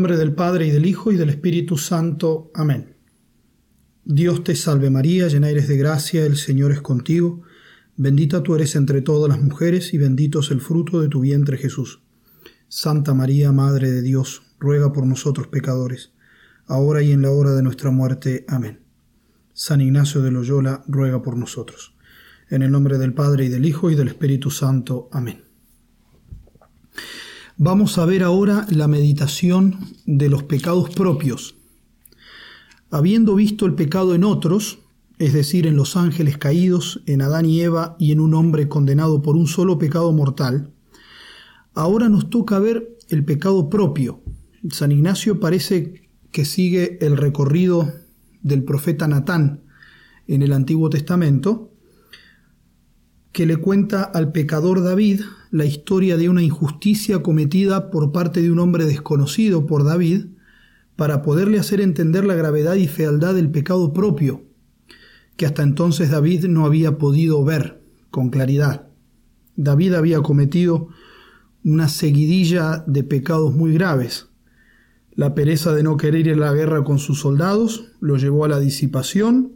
nombre 0.00 0.16
del 0.16 0.32
Padre 0.32 0.66
y 0.66 0.70
del 0.70 0.86
Hijo 0.86 1.12
y 1.12 1.16
del 1.18 1.28
Espíritu 1.28 1.76
Santo. 1.76 2.50
Amén. 2.54 2.96
Dios 4.02 4.42
te 4.42 4.56
salve 4.56 4.88
María, 4.88 5.28
llena 5.28 5.50
eres 5.50 5.68
de 5.68 5.76
gracia, 5.76 6.24
el 6.24 6.38
Señor 6.38 6.72
es 6.72 6.80
contigo, 6.80 7.42
bendita 7.98 8.42
tú 8.42 8.54
eres 8.54 8.76
entre 8.76 9.02
todas 9.02 9.28
las 9.28 9.42
mujeres 9.42 9.92
y 9.92 9.98
bendito 9.98 10.40
es 10.40 10.50
el 10.52 10.62
fruto 10.62 11.02
de 11.02 11.08
tu 11.08 11.20
vientre 11.20 11.58
Jesús. 11.58 12.00
Santa 12.66 13.12
María, 13.12 13.52
Madre 13.52 13.90
de 13.90 14.00
Dios, 14.00 14.40
ruega 14.58 14.90
por 14.90 15.06
nosotros 15.06 15.48
pecadores, 15.48 16.12
ahora 16.66 17.02
y 17.02 17.12
en 17.12 17.20
la 17.20 17.30
hora 17.30 17.52
de 17.52 17.62
nuestra 17.62 17.90
muerte. 17.90 18.46
Amén. 18.48 18.80
San 19.52 19.82
Ignacio 19.82 20.22
de 20.22 20.30
Loyola, 20.30 20.82
ruega 20.88 21.20
por 21.20 21.36
nosotros. 21.36 21.94
En 22.48 22.62
el 22.62 22.70
nombre 22.70 22.96
del 22.96 23.12
Padre 23.12 23.44
y 23.44 23.48
del 23.50 23.66
Hijo 23.66 23.90
y 23.90 23.96
del 23.96 24.08
Espíritu 24.08 24.50
Santo. 24.50 25.10
Amén. 25.12 25.49
Vamos 27.62 27.98
a 27.98 28.06
ver 28.06 28.22
ahora 28.22 28.64
la 28.70 28.88
meditación 28.88 29.80
de 30.06 30.30
los 30.30 30.44
pecados 30.44 30.88
propios. 30.88 31.56
Habiendo 32.90 33.34
visto 33.34 33.66
el 33.66 33.74
pecado 33.74 34.14
en 34.14 34.24
otros, 34.24 34.78
es 35.18 35.34
decir, 35.34 35.66
en 35.66 35.76
los 35.76 35.94
ángeles 35.94 36.38
caídos, 36.38 37.02
en 37.04 37.20
Adán 37.20 37.44
y 37.44 37.60
Eva 37.60 37.96
y 37.98 38.12
en 38.12 38.20
un 38.20 38.32
hombre 38.32 38.66
condenado 38.66 39.20
por 39.20 39.36
un 39.36 39.46
solo 39.46 39.76
pecado 39.76 40.10
mortal, 40.10 40.72
ahora 41.74 42.08
nos 42.08 42.30
toca 42.30 42.58
ver 42.58 42.96
el 43.10 43.26
pecado 43.26 43.68
propio. 43.68 44.22
San 44.70 44.90
Ignacio 44.90 45.38
parece 45.38 46.08
que 46.32 46.46
sigue 46.46 46.96
el 47.04 47.18
recorrido 47.18 47.92
del 48.40 48.64
profeta 48.64 49.06
Natán 49.06 49.64
en 50.28 50.40
el 50.40 50.54
Antiguo 50.54 50.88
Testamento, 50.88 51.74
que 53.32 53.44
le 53.44 53.58
cuenta 53.58 54.02
al 54.02 54.32
pecador 54.32 54.82
David 54.82 55.20
la 55.50 55.64
historia 55.64 56.16
de 56.16 56.28
una 56.28 56.42
injusticia 56.42 57.22
cometida 57.22 57.90
por 57.90 58.12
parte 58.12 58.40
de 58.42 58.50
un 58.50 58.58
hombre 58.58 58.84
desconocido 58.84 59.66
por 59.66 59.84
David, 59.84 60.26
para 60.96 61.22
poderle 61.22 61.58
hacer 61.58 61.80
entender 61.80 62.24
la 62.24 62.34
gravedad 62.34 62.74
y 62.74 62.86
fealdad 62.86 63.34
del 63.34 63.50
pecado 63.50 63.92
propio, 63.92 64.42
que 65.36 65.46
hasta 65.46 65.62
entonces 65.62 66.10
David 66.10 66.44
no 66.44 66.66
había 66.66 66.98
podido 66.98 67.42
ver 67.42 67.80
con 68.10 68.28
claridad. 68.28 68.88
David 69.56 69.94
había 69.94 70.20
cometido 70.20 70.88
una 71.64 71.88
seguidilla 71.88 72.84
de 72.86 73.02
pecados 73.02 73.54
muy 73.54 73.72
graves. 73.72 74.28
La 75.12 75.34
pereza 75.34 75.72
de 75.74 75.82
no 75.82 75.96
querer 75.96 76.26
ir 76.26 76.34
a 76.34 76.46
la 76.46 76.52
guerra 76.52 76.84
con 76.84 76.98
sus 76.98 77.20
soldados 77.20 77.92
lo 78.00 78.16
llevó 78.16 78.44
a 78.44 78.48
la 78.48 78.60
disipación, 78.60 79.52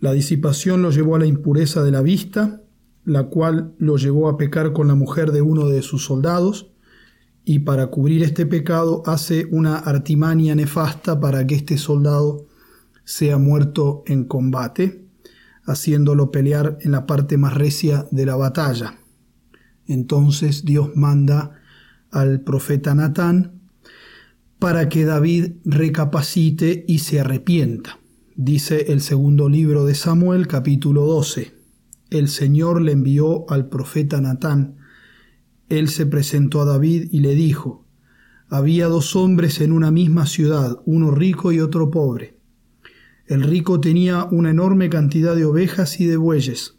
la 0.00 0.12
disipación 0.12 0.82
lo 0.82 0.90
llevó 0.90 1.16
a 1.16 1.20
la 1.20 1.26
impureza 1.26 1.84
de 1.84 1.92
la 1.92 2.02
vista, 2.02 2.61
la 3.04 3.24
cual 3.24 3.74
lo 3.78 3.96
llevó 3.96 4.28
a 4.28 4.36
pecar 4.36 4.72
con 4.72 4.88
la 4.88 4.94
mujer 4.94 5.32
de 5.32 5.42
uno 5.42 5.68
de 5.68 5.82
sus 5.82 6.04
soldados, 6.04 6.70
y 7.44 7.60
para 7.60 7.88
cubrir 7.88 8.22
este 8.22 8.46
pecado 8.46 9.02
hace 9.04 9.48
una 9.50 9.76
artimaña 9.76 10.54
nefasta 10.54 11.18
para 11.18 11.44
que 11.46 11.56
este 11.56 11.76
soldado 11.76 12.46
sea 13.04 13.36
muerto 13.36 14.04
en 14.06 14.24
combate, 14.24 15.08
haciéndolo 15.64 16.30
pelear 16.30 16.78
en 16.82 16.92
la 16.92 17.06
parte 17.06 17.36
más 17.38 17.54
recia 17.54 18.06
de 18.12 18.26
la 18.26 18.36
batalla. 18.36 18.98
Entonces 19.86 20.64
Dios 20.64 20.90
manda 20.94 21.60
al 22.12 22.42
profeta 22.42 22.94
Natán 22.94 23.60
para 24.60 24.88
que 24.88 25.04
David 25.04 25.54
recapacite 25.64 26.84
y 26.86 27.00
se 27.00 27.18
arrepienta. 27.18 27.98
Dice 28.36 28.92
el 28.92 29.00
segundo 29.00 29.48
libro 29.48 29.84
de 29.84 29.96
Samuel 29.96 30.46
capítulo 30.46 31.06
12 31.06 31.61
el 32.12 32.28
Señor 32.28 32.82
le 32.82 32.92
envió 32.92 33.50
al 33.50 33.70
profeta 33.70 34.20
Natán. 34.20 34.76
Él 35.70 35.88
se 35.88 36.04
presentó 36.04 36.60
a 36.60 36.66
David 36.66 37.08
y 37.10 37.20
le 37.20 37.34
dijo, 37.34 37.86
había 38.50 38.86
dos 38.88 39.16
hombres 39.16 39.62
en 39.62 39.72
una 39.72 39.90
misma 39.90 40.26
ciudad, 40.26 40.82
uno 40.84 41.10
rico 41.10 41.52
y 41.52 41.60
otro 41.60 41.90
pobre. 41.90 42.38
El 43.26 43.42
rico 43.42 43.80
tenía 43.80 44.24
una 44.30 44.50
enorme 44.50 44.90
cantidad 44.90 45.34
de 45.34 45.46
ovejas 45.46 46.00
y 46.00 46.04
de 46.04 46.18
bueyes. 46.18 46.76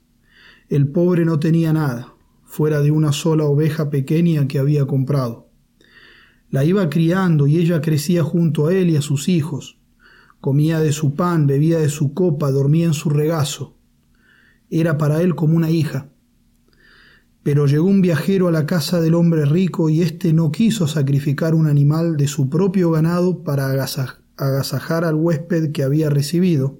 El 0.69 0.89
pobre 0.89 1.25
no 1.25 1.39
tenía 1.39 1.73
nada, 1.73 2.13
fuera 2.43 2.81
de 2.81 2.91
una 2.91 3.11
sola 3.11 3.45
oveja 3.45 3.89
pequeña 3.89 4.47
que 4.47 4.59
había 4.59 4.85
comprado. 4.85 5.49
La 6.51 6.63
iba 6.63 6.91
criando 6.91 7.47
y 7.47 7.57
ella 7.57 7.81
crecía 7.81 8.23
junto 8.23 8.67
a 8.67 8.73
él 8.75 8.91
y 8.91 8.97
a 8.97 9.01
sus 9.01 9.29
hijos. 9.29 9.79
Comía 10.39 10.79
de 10.79 10.91
su 10.91 11.15
pan, 11.15 11.47
bebía 11.47 11.79
de 11.79 11.89
su 11.89 12.13
copa, 12.13 12.51
dormía 12.51 12.85
en 12.85 12.93
su 12.93 13.09
regazo 13.09 13.77
era 14.79 14.97
para 14.97 15.21
él 15.21 15.35
como 15.35 15.55
una 15.55 15.69
hija. 15.69 16.09
Pero 17.43 17.67
llegó 17.67 17.87
un 17.87 18.01
viajero 18.01 18.47
a 18.47 18.51
la 18.51 18.65
casa 18.65 19.01
del 19.01 19.15
hombre 19.15 19.45
rico 19.45 19.89
y 19.89 20.01
éste 20.01 20.33
no 20.33 20.51
quiso 20.51 20.87
sacrificar 20.87 21.53
un 21.53 21.67
animal 21.67 22.17
de 22.17 22.27
su 22.27 22.49
propio 22.49 22.89
ganado 22.91 23.43
para 23.43 23.67
agasajar 23.67 25.03
al 25.05 25.15
huésped 25.15 25.71
que 25.71 25.83
había 25.83 26.09
recibido. 26.09 26.79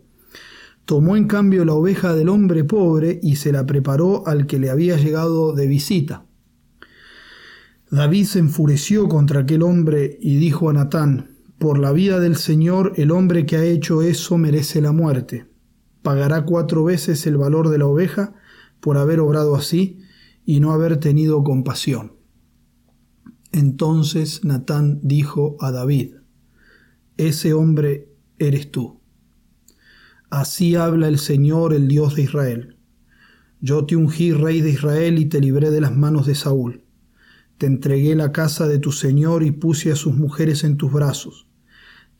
Tomó 0.86 1.18
en 1.18 1.28
cambio 1.28 1.66
la 1.66 1.74
oveja 1.74 2.16
del 2.16 2.30
hombre 2.30 2.64
pobre 2.64 3.20
y 3.22 3.36
se 3.36 3.52
la 3.52 3.66
preparó 3.66 4.26
al 4.26 4.48
que 4.48 4.60
le 4.60 4.70
había 4.70 4.98
llegado 4.98 5.54
de 5.54 5.68
visita. 5.68 6.26
David 7.92 8.26
se 8.26 8.40
enfureció 8.40 9.08
contra 9.08 9.42
aquel 9.42 9.62
hombre 9.62 10.18
y 10.20 10.38
dijo 10.38 10.70
a 10.70 10.74
Natán, 10.74 11.36
Por 11.60 11.78
la 11.78 11.92
vida 11.92 12.20
del 12.20 12.38
Señor 12.38 12.94
el 12.96 13.12
hombre 13.12 13.46
que 13.46 13.58
ha 13.58 13.64
hecho 13.64 14.02
eso 14.02 14.38
merece 14.38 14.82
la 14.82 14.94
muerte 14.94 15.53
pagará 16.04 16.46
cuatro 16.46 16.84
veces 16.84 17.26
el 17.26 17.38
valor 17.38 17.70
de 17.70 17.80
la 17.80 17.88
oveja 17.88 18.36
por 18.80 18.98
haber 18.98 19.20
obrado 19.20 19.56
así 19.56 20.00
y 20.46 20.60
no 20.60 20.72
haber 20.74 20.98
tenido 20.98 21.44
compasión. 21.44 22.14
Entonces 23.52 24.44
Natán 24.44 25.00
dijo 25.02 25.58
a 25.60 25.72
David, 25.72 26.16
Ese 27.18 27.54
hombre 27.54 28.10
eres 28.38 28.70
tú. 28.70 29.00
Así 30.30 30.76
habla 30.76 31.08
el 31.08 31.20
Señor, 31.20 31.74
el 31.74 31.88
Dios 31.88 32.16
de 32.16 32.24
Israel. 32.24 32.78
Yo 33.62 33.86
te 33.86 33.96
ungí 33.96 34.34
rey 34.34 34.62
de 34.62 34.72
Israel 34.72 35.20
y 35.20 35.26
te 35.26 35.40
libré 35.40 35.72
de 35.72 35.80
las 35.80 35.96
manos 35.96 36.26
de 36.26 36.36
Saúl. 36.36 36.84
Te 37.58 37.68
entregué 37.68 38.16
la 38.16 38.32
casa 38.32 38.68
de 38.68 38.80
tu 38.80 38.92
Señor 38.92 39.44
y 39.44 39.52
puse 39.52 39.92
a 39.92 39.96
sus 39.96 40.16
mujeres 40.16 40.64
en 40.64 40.76
tus 40.76 40.92
brazos. 40.92 41.48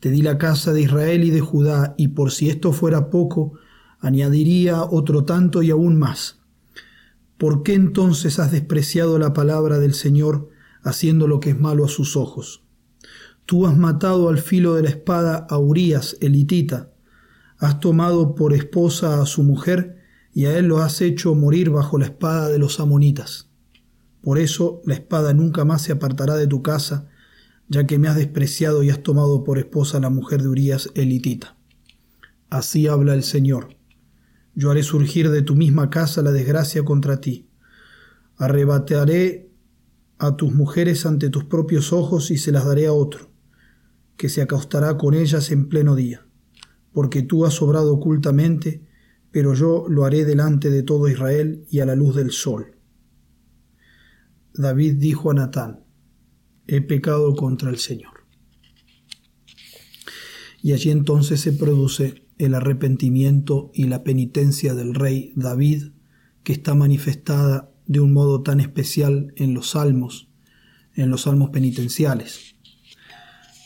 Te 0.00 0.10
di 0.10 0.22
la 0.22 0.38
casa 0.38 0.72
de 0.72 0.82
Israel 0.82 1.24
y 1.24 1.30
de 1.30 1.40
Judá, 1.40 1.94
y 1.98 2.08
por 2.08 2.30
si 2.30 2.48
esto 2.48 2.72
fuera 2.72 3.10
poco, 3.10 3.54
añadiría 4.04 4.84
otro 4.84 5.24
tanto 5.24 5.62
y 5.62 5.70
aún 5.70 5.98
más. 5.98 6.38
¿Por 7.38 7.62
qué 7.62 7.72
entonces 7.72 8.38
has 8.38 8.52
despreciado 8.52 9.18
la 9.18 9.32
palabra 9.32 9.78
del 9.78 9.94
Señor 9.94 10.50
haciendo 10.82 11.26
lo 11.26 11.40
que 11.40 11.50
es 11.50 11.58
malo 11.58 11.86
a 11.86 11.88
sus 11.88 12.14
ojos? 12.14 12.64
Tú 13.46 13.66
has 13.66 13.76
matado 13.78 14.28
al 14.28 14.38
filo 14.38 14.74
de 14.74 14.82
la 14.82 14.90
espada 14.90 15.46
a 15.48 15.58
Urías, 15.58 16.18
elitita, 16.20 16.92
has 17.56 17.80
tomado 17.80 18.34
por 18.34 18.52
esposa 18.52 19.22
a 19.22 19.26
su 19.26 19.42
mujer 19.42 20.02
y 20.34 20.46
a 20.46 20.58
él 20.58 20.66
lo 20.66 20.82
has 20.82 21.00
hecho 21.00 21.34
morir 21.34 21.70
bajo 21.70 21.98
la 21.98 22.04
espada 22.04 22.48
de 22.48 22.58
los 22.58 22.80
amonitas. 22.80 23.48
Por 24.20 24.38
eso 24.38 24.82
la 24.84 24.94
espada 24.94 25.32
nunca 25.32 25.64
más 25.64 25.80
se 25.80 25.92
apartará 25.92 26.36
de 26.36 26.46
tu 26.46 26.62
casa, 26.62 27.08
ya 27.68 27.86
que 27.86 27.98
me 27.98 28.08
has 28.08 28.16
despreciado 28.16 28.82
y 28.82 28.90
has 28.90 29.02
tomado 29.02 29.44
por 29.44 29.58
esposa 29.58 29.96
a 29.96 30.00
la 30.00 30.10
mujer 30.10 30.42
de 30.42 30.48
Urías, 30.48 30.90
elitita. 30.94 31.56
Así 32.50 32.86
habla 32.86 33.14
el 33.14 33.22
Señor 33.22 33.73
yo 34.54 34.70
haré 34.70 34.82
surgir 34.82 35.30
de 35.30 35.42
tu 35.42 35.56
misma 35.56 35.90
casa 35.90 36.22
la 36.22 36.32
desgracia 36.32 36.84
contra 36.84 37.20
ti. 37.20 37.48
Arrebataré 38.36 39.50
a 40.18 40.36
tus 40.36 40.52
mujeres 40.52 41.06
ante 41.06 41.28
tus 41.28 41.44
propios 41.44 41.92
ojos 41.92 42.30
y 42.30 42.38
se 42.38 42.52
las 42.52 42.64
daré 42.64 42.86
a 42.86 42.92
otro, 42.92 43.30
que 44.16 44.28
se 44.28 44.42
acostará 44.42 44.96
con 44.96 45.14
ellas 45.14 45.50
en 45.50 45.68
pleno 45.68 45.96
día, 45.96 46.26
porque 46.92 47.22
tú 47.22 47.44
has 47.44 47.60
obrado 47.62 47.92
ocultamente, 47.92 48.86
pero 49.30 49.54
yo 49.54 49.86
lo 49.88 50.04
haré 50.04 50.24
delante 50.24 50.70
de 50.70 50.82
todo 50.82 51.08
Israel 51.08 51.66
y 51.68 51.80
a 51.80 51.86
la 51.86 51.96
luz 51.96 52.14
del 52.14 52.30
sol. 52.30 52.76
David 54.54 54.94
dijo 54.98 55.32
a 55.32 55.34
Natán, 55.34 55.84
he 56.68 56.80
pecado 56.80 57.34
contra 57.34 57.70
el 57.70 57.78
Señor. 57.78 58.12
Y 60.62 60.72
allí 60.72 60.90
entonces 60.90 61.40
se 61.40 61.52
produce 61.52 62.23
el 62.38 62.54
arrepentimiento 62.54 63.70
y 63.74 63.84
la 63.84 64.02
penitencia 64.02 64.74
del 64.74 64.94
rey 64.94 65.32
David, 65.36 65.92
que 66.42 66.52
está 66.52 66.74
manifestada 66.74 67.70
de 67.86 68.00
un 68.00 68.12
modo 68.12 68.42
tan 68.42 68.60
especial 68.60 69.32
en 69.36 69.54
los 69.54 69.70
salmos, 69.70 70.28
en 70.94 71.10
los 71.10 71.22
salmos 71.22 71.50
penitenciales. 71.50 72.56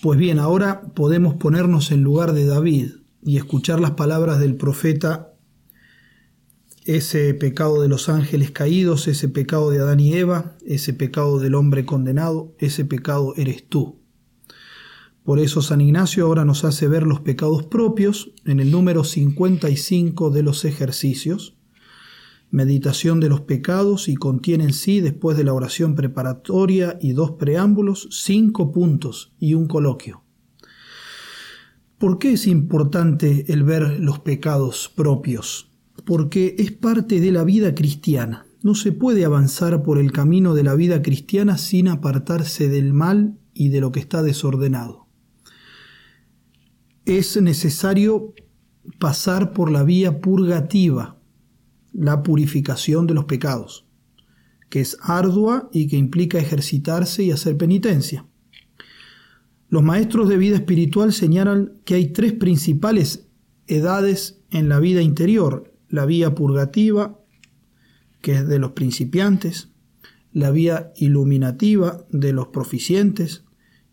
Pues 0.03 0.19
bien, 0.19 0.39
ahora 0.39 0.83
podemos 0.95 1.35
ponernos 1.35 1.91
en 1.91 2.03
lugar 2.03 2.33
de 2.33 2.47
David 2.47 2.91
y 3.23 3.37
escuchar 3.37 3.81
las 3.81 3.93
palabras 3.93 4.39
del 4.39 4.57
profeta, 4.57 5.35
ese 6.85 7.35
pecado 7.35 7.83
de 7.83 7.89
los 7.89 8.09
ángeles 8.09 8.51
caídos, 8.51 9.09
ese 9.09 9.29
pecado 9.29 9.71
de 9.71 9.81
Adán 9.81 10.01
y 10.01 10.15
Eva, 10.15 10.57
ese 10.65 10.95
pecado 10.95 11.39
del 11.39 11.55
hombre 11.55 11.85
condenado, 11.85 12.55
ese 12.59 12.85
pecado 12.85 13.35
eres 13.37 13.69
tú. 13.69 13.98
Por 15.29 15.41
eso 15.41 15.61
San 15.61 15.83
Ignacio 15.83 16.25
ahora 16.25 16.47
nos 16.47 16.65
hace 16.65 16.89
ver 16.89 17.03
los 17.03 17.21
pecados 17.21 17.63
propios 17.63 18.33
en 18.47 18.61
el 18.61 18.71
número 18.71 19.05
55 19.05 20.31
de 20.31 20.43
los 20.43 20.65
ejercicios, 20.65 21.55
meditación 22.51 23.21
de 23.21 23.29
los 23.29 23.43
pecados 23.43 24.09
y 24.09 24.15
contiene 24.15 24.65
en 24.65 24.73
sí, 24.73 25.03
después 25.03 25.37
de 25.37 25.45
la 25.45 25.53
oración 25.53 25.95
preparatoria 25.95 26.97
y 27.03 27.13
dos 27.13 27.33
preámbulos, 27.33 28.09
cinco 28.11 28.73
puntos 28.73 29.35
y 29.39 29.53
un 29.53 29.67
coloquio. 29.67 30.23
¿Por 31.99 32.19
qué 32.19 32.33
es 32.33 32.47
importante 32.47 33.53
el 33.53 33.65
ver 33.65 34.01
los 34.01 34.21
pecados 34.21 34.91
propios? 34.97 35.71
Porque 36.07 36.57
es 36.59 36.73
parte 36.73 37.21
de 37.21 37.33
la 37.33 37.45
vida 37.45 37.75
cristiana. 37.75 38.47
No 38.63 38.75
se 38.75 38.93
puede 38.93 39.27
avanzar 39.27 39.83
por 39.83 39.99
el 39.99 40.11
camino 40.11 40.55
de 40.55 40.63
la 40.63 40.75
vida 40.75 41.03
cristiana 41.03 41.59
sin 41.59 41.89
apartarse 41.89 42.71
del 42.71 42.95
mal 42.95 43.37
y 43.53 43.69
de 43.69 43.83
lo 43.83 43.93
que 43.93 44.01
está 44.01 44.23
desordenado. 44.23 45.08
Es 47.09 47.41
necesario 47.41 48.35
pasar 48.99 49.55
por 49.55 49.71
la 49.71 49.83
vía 49.83 50.21
purgativa, 50.21 51.19
la 51.95 52.23
purificación 52.23 53.07
de 53.07 53.15
los 53.15 53.25
pecados, 53.25 53.87
que 54.69 54.83
es 54.83 54.99
ardua 55.01 55.71
y 55.73 55.89
que 55.89 55.97
implica 55.97 56.39
ejercitarse 56.39 57.23
y 57.25 57.31
hacer 57.31 57.57
penitencia. 57.57 58.27
Los 59.71 59.83
maestros 59.83 60.29
de 60.29 60.37
vida 60.37 60.57
espiritual 60.57 61.15
señalan 61.15 61.81
que 61.87 61.95
hay 61.95 62.09
tres 62.09 62.35
principales 62.35 63.31
edades 63.67 64.43
en 64.51 64.69
la 64.69 64.79
vida 64.79 65.01
interior, 65.01 65.73
la 65.89 66.05
vía 66.05 66.35
purgativa, 66.35 67.19
que 68.21 68.35
es 68.35 68.47
de 68.47 68.59
los 68.59 68.73
principiantes, 68.73 69.71
la 70.31 70.51
vía 70.51 70.93
iluminativa 70.97 72.05
de 72.11 72.35
los 72.35 72.49
proficientes 72.49 73.45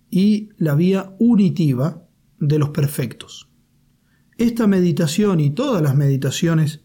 y 0.09 0.49
la 0.57 0.75
vía 0.75 1.15
unitiva 1.17 2.04
de 2.39 2.59
los 2.59 2.69
perfectos. 2.69 3.49
Esta 4.37 4.67
meditación 4.67 5.39
y 5.39 5.51
todas 5.51 5.81
las 5.81 5.95
meditaciones, 5.95 6.81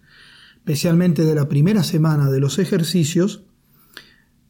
especialmente 0.56 1.24
de 1.24 1.34
la 1.34 1.48
primera 1.48 1.82
semana 1.82 2.30
de 2.30 2.40
los 2.40 2.58
ejercicios, 2.58 3.44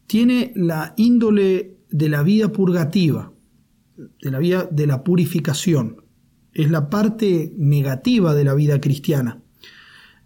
tiene 0.06 0.52
la 0.54 0.94
índole 0.96 1.78
de 1.90 2.08
la 2.08 2.22
vida 2.22 2.52
purgativa, 2.52 3.32
de 3.96 4.30
la 4.30 4.38
vía 4.38 4.68
de 4.70 4.86
la 4.86 5.02
purificación. 5.02 6.04
Es 6.52 6.70
la 6.70 6.90
parte 6.90 7.54
negativa 7.56 8.34
de 8.34 8.44
la 8.44 8.54
vida 8.54 8.80
cristiana, 8.80 9.40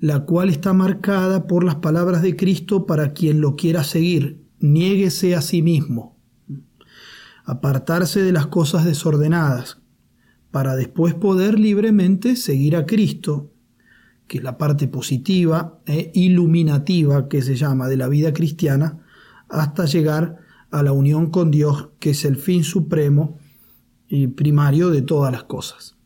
la 0.01 0.25
cual 0.25 0.49
está 0.49 0.73
marcada 0.73 1.47
por 1.47 1.65
las 1.65 1.77
palabras 1.77 2.23
de 2.23 2.35
Cristo 2.35 2.87
para 2.87 3.13
quien 3.13 3.41
lo 3.41 3.57
quiera 3.57 3.85
seguir. 3.85 4.43
Niéguese 4.59 5.35
a 5.35 5.43
sí 5.43 5.63
mismo. 5.63 6.19
Apartarse 7.45 8.23
de 8.23 8.33
las 8.33 8.47
cosas 8.47 8.85
desordenadas, 8.85 9.84
para 10.55 10.77
después 10.77 11.15
poder 11.15 11.59
libremente 11.59 12.37
seguir 12.37 12.77
a 12.77 12.87
Cristo, 12.87 13.51
que 14.29 14.39
es 14.39 14.45
la 14.45 14.57
parte 14.57 14.87
positiva 14.87 15.81
e 15.85 16.13
iluminativa 16.15 17.29
que 17.29 17.43
se 17.43 17.57
llama 17.57 17.89
de 17.89 17.97
la 17.97 18.07
vida 18.07 18.33
cristiana, 18.33 19.05
hasta 19.49 19.85
llegar 19.85 20.39
a 20.71 20.85
la 20.85 20.93
unión 20.93 21.33
con 21.33 21.51
Dios, 21.51 21.89
que 21.99 22.11
es 22.11 22.25
el 22.25 22.37
fin 22.37 22.63
supremo 22.63 23.37
y 24.07 24.29
primario 24.29 24.91
de 24.91 25.03
todas 25.03 25.33
las 25.33 25.43
cosas. 25.43 25.97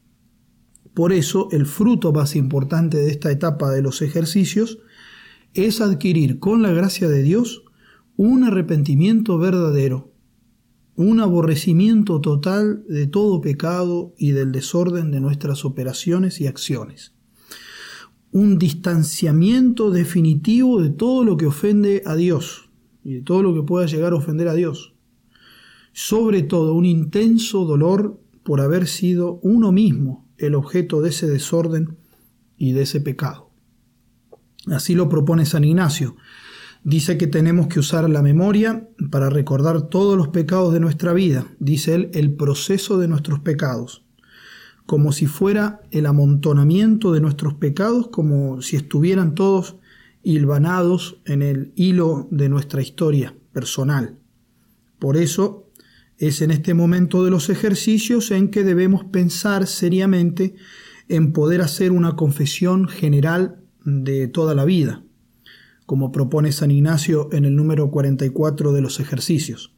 Por 0.95 1.13
eso 1.13 1.49
el 1.53 1.67
fruto 1.67 2.15
más 2.15 2.35
importante 2.35 2.97
de 2.97 3.11
esta 3.11 3.31
etapa 3.31 3.71
de 3.71 3.83
los 3.83 4.01
ejercicios 4.01 4.79
es 5.53 5.83
adquirir 5.83 6.39
con 6.39 6.63
la 6.63 6.73
gracia 6.73 7.07
de 7.07 7.23
Dios 7.23 7.65
un 8.17 8.45
arrepentimiento 8.45 9.37
verdadero, 9.37 10.11
un 10.99 11.21
aborrecimiento 11.21 12.21
total 12.21 12.85
de 12.89 13.07
todo 13.07 13.41
pecado 13.41 14.15
y 14.19 14.33
del 14.33 14.51
desorden 14.51 15.13
de 15.13 15.21
nuestras 15.21 15.65
operaciones 15.65 16.41
y 16.41 16.49
acciones, 16.49 17.15
un 18.33 18.59
distanciamiento 18.59 19.93
definitivo 19.93 20.83
de 20.83 20.91
todo 20.91 21.23
lo 21.23 21.37
que 21.37 21.47
ofende 21.47 22.03
a 22.05 22.17
Dios 22.17 22.69
y 23.05 23.15
de 23.15 23.23
todo 23.23 23.45
lo 23.45 23.55
que 23.55 23.63
pueda 23.63 23.87
llegar 23.87 24.13
a 24.13 24.17
ofender 24.17 24.49
a 24.49 24.55
Dios, 24.55 24.97
sobre 25.93 26.43
todo 26.43 26.75
un 26.75 26.85
intenso 26.85 27.65
dolor 27.65 28.21
por 28.43 28.61
haber 28.61 28.89
sido 28.89 29.39
uno 29.45 29.71
mismo 29.71 30.29
el 30.37 30.57
objeto 30.57 31.01
de 31.01 31.11
ese 31.11 31.29
desorden 31.29 31.97
y 32.57 32.73
de 32.73 32.83
ese 32.83 33.01
pecado. 33.01 33.53
Así 34.67 34.97
lo 34.97 35.09
propone 35.09 35.47
San 35.47 35.63
Ignacio. 35.63 36.17
Dice 36.89 37.19
que 37.19 37.27
tenemos 37.27 37.67
que 37.67 37.81
usar 37.81 38.09
la 38.09 38.23
memoria 38.23 38.89
para 39.11 39.29
recordar 39.29 39.91
todos 39.91 40.17
los 40.17 40.29
pecados 40.29 40.73
de 40.73 40.81
nuestra 40.81 41.13
vida, 41.13 41.47
dice 41.59 41.95
él, 41.95 42.11
el 42.15 42.33
proceso 42.33 42.97
de 42.97 43.09
nuestros 43.09 43.41
pecados, 43.41 44.07
como 44.87 45.13
si 45.13 45.27
fuera 45.27 45.83
el 45.91 46.07
amontonamiento 46.07 47.13
de 47.13 47.21
nuestros 47.21 47.53
pecados, 47.53 48.09
como 48.09 48.63
si 48.63 48.77
estuvieran 48.77 49.35
todos 49.35 49.77
hilvanados 50.23 51.21
en 51.27 51.43
el 51.43 51.73
hilo 51.77 52.27
de 52.31 52.49
nuestra 52.49 52.81
historia 52.81 53.37
personal. 53.53 54.17
Por 54.99 55.19
eso 55.19 55.69
es 56.17 56.41
en 56.41 56.51
este 56.51 56.73
momento 56.73 57.23
de 57.23 57.31
los 57.31 57.51
ejercicios 57.51 58.31
en 58.31 58.49
que 58.49 58.65
debemos 58.65 59.05
pensar 59.05 59.67
seriamente 59.67 60.55
en 61.11 61.35
poder 61.35 61.61
hacer 61.61 61.93
una 61.93 62.17
confesión 62.17 62.89
general 62.89 63.61
de 63.85 64.27
toda 64.27 64.55
la 64.55 64.65
vida, 64.65 65.05
como 65.89 66.13
propone 66.13 66.53
San 66.53 66.71
Ignacio 66.71 67.31
en 67.33 67.47
el 67.47 67.57
número 67.57 67.91
44 67.91 68.75
de 68.75 68.83
los 68.83 69.01
ejercicios. 69.01 69.75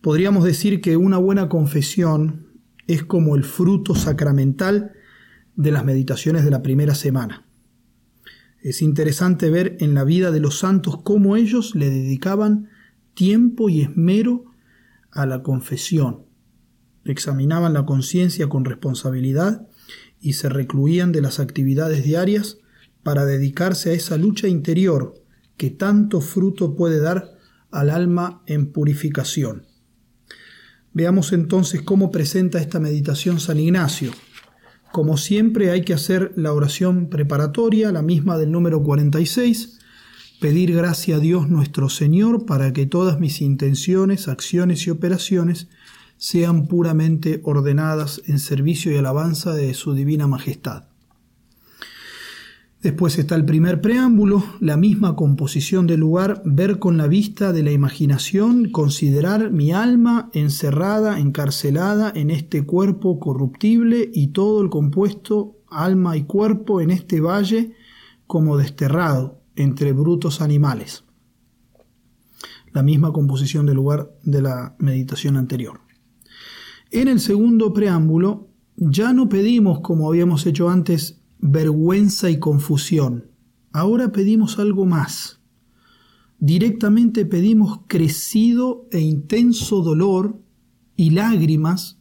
Podríamos 0.00 0.42
decir 0.42 0.80
que 0.80 0.96
una 0.96 1.16
buena 1.16 1.48
confesión 1.48 2.48
es 2.88 3.04
como 3.04 3.36
el 3.36 3.44
fruto 3.44 3.94
sacramental 3.94 4.94
de 5.54 5.70
las 5.70 5.84
meditaciones 5.84 6.44
de 6.44 6.50
la 6.50 6.60
primera 6.60 6.96
semana. 6.96 7.46
Es 8.62 8.82
interesante 8.82 9.48
ver 9.48 9.76
en 9.78 9.94
la 9.94 10.02
vida 10.02 10.32
de 10.32 10.40
los 10.40 10.58
santos 10.58 11.00
cómo 11.04 11.36
ellos 11.36 11.76
le 11.76 11.88
dedicaban 11.88 12.68
tiempo 13.14 13.68
y 13.68 13.82
esmero 13.82 14.46
a 15.12 15.24
la 15.24 15.44
confesión, 15.44 16.24
examinaban 17.04 17.74
la 17.74 17.86
conciencia 17.86 18.48
con 18.48 18.64
responsabilidad 18.64 19.68
y 20.20 20.32
se 20.32 20.48
recluían 20.48 21.12
de 21.12 21.20
las 21.20 21.38
actividades 21.38 22.02
diarias 22.02 22.58
para 23.02 23.24
dedicarse 23.24 23.90
a 23.90 23.94
esa 23.94 24.16
lucha 24.16 24.48
interior 24.48 25.14
que 25.56 25.70
tanto 25.70 26.20
fruto 26.20 26.74
puede 26.74 27.00
dar 27.00 27.32
al 27.70 27.90
alma 27.90 28.42
en 28.46 28.72
purificación. 28.72 29.66
Veamos 30.92 31.32
entonces 31.32 31.82
cómo 31.82 32.10
presenta 32.10 32.58
esta 32.60 32.78
meditación 32.78 33.40
San 33.40 33.58
Ignacio. 33.58 34.12
Como 34.92 35.16
siempre 35.16 35.70
hay 35.70 35.82
que 35.82 35.94
hacer 35.94 36.32
la 36.36 36.52
oración 36.52 37.08
preparatoria, 37.08 37.92
la 37.92 38.02
misma 38.02 38.36
del 38.36 38.52
número 38.52 38.82
46, 38.82 39.78
pedir 40.38 40.74
gracia 40.74 41.16
a 41.16 41.18
Dios 41.18 41.48
nuestro 41.48 41.88
Señor 41.88 42.44
para 42.44 42.74
que 42.74 42.84
todas 42.84 43.18
mis 43.18 43.40
intenciones, 43.40 44.28
acciones 44.28 44.86
y 44.86 44.90
operaciones 44.90 45.68
sean 46.18 46.66
puramente 46.66 47.40
ordenadas 47.42 48.22
en 48.26 48.38
servicio 48.38 48.92
y 48.92 48.96
alabanza 48.96 49.54
de 49.54 49.72
su 49.72 49.94
divina 49.94 50.26
majestad. 50.26 50.91
Después 52.82 53.16
está 53.16 53.36
el 53.36 53.44
primer 53.44 53.80
preámbulo, 53.80 54.42
la 54.58 54.76
misma 54.76 55.14
composición 55.14 55.86
del 55.86 56.00
lugar, 56.00 56.42
ver 56.44 56.80
con 56.80 56.96
la 56.96 57.06
vista 57.06 57.52
de 57.52 57.62
la 57.62 57.70
imaginación, 57.70 58.70
considerar 58.70 59.52
mi 59.52 59.70
alma 59.70 60.30
encerrada, 60.32 61.20
encarcelada 61.20 62.12
en 62.12 62.30
este 62.30 62.66
cuerpo 62.66 63.20
corruptible 63.20 64.10
y 64.12 64.28
todo 64.28 64.60
el 64.60 64.68
compuesto, 64.68 65.58
alma 65.70 66.16
y 66.16 66.24
cuerpo, 66.24 66.80
en 66.80 66.90
este 66.90 67.20
valle 67.20 67.72
como 68.26 68.56
desterrado, 68.56 69.40
entre 69.54 69.92
brutos 69.92 70.40
animales. 70.40 71.04
La 72.72 72.82
misma 72.82 73.12
composición 73.12 73.64
del 73.64 73.76
lugar 73.76 74.10
de 74.24 74.42
la 74.42 74.74
meditación 74.80 75.36
anterior. 75.36 75.78
En 76.90 77.06
el 77.06 77.20
segundo 77.20 77.72
preámbulo 77.72 78.48
ya 78.74 79.12
no 79.12 79.28
pedimos, 79.28 79.80
como 79.80 80.08
habíamos 80.08 80.46
hecho 80.46 80.68
antes, 80.68 81.21
vergüenza 81.42 82.30
y 82.30 82.38
confusión. 82.38 83.26
Ahora 83.72 84.12
pedimos 84.12 84.58
algo 84.58 84.86
más. 84.86 85.40
Directamente 86.38 87.26
pedimos 87.26 87.80
crecido 87.88 88.88
e 88.90 89.00
intenso 89.00 89.82
dolor 89.82 90.40
y 90.96 91.10
lágrimas 91.10 91.98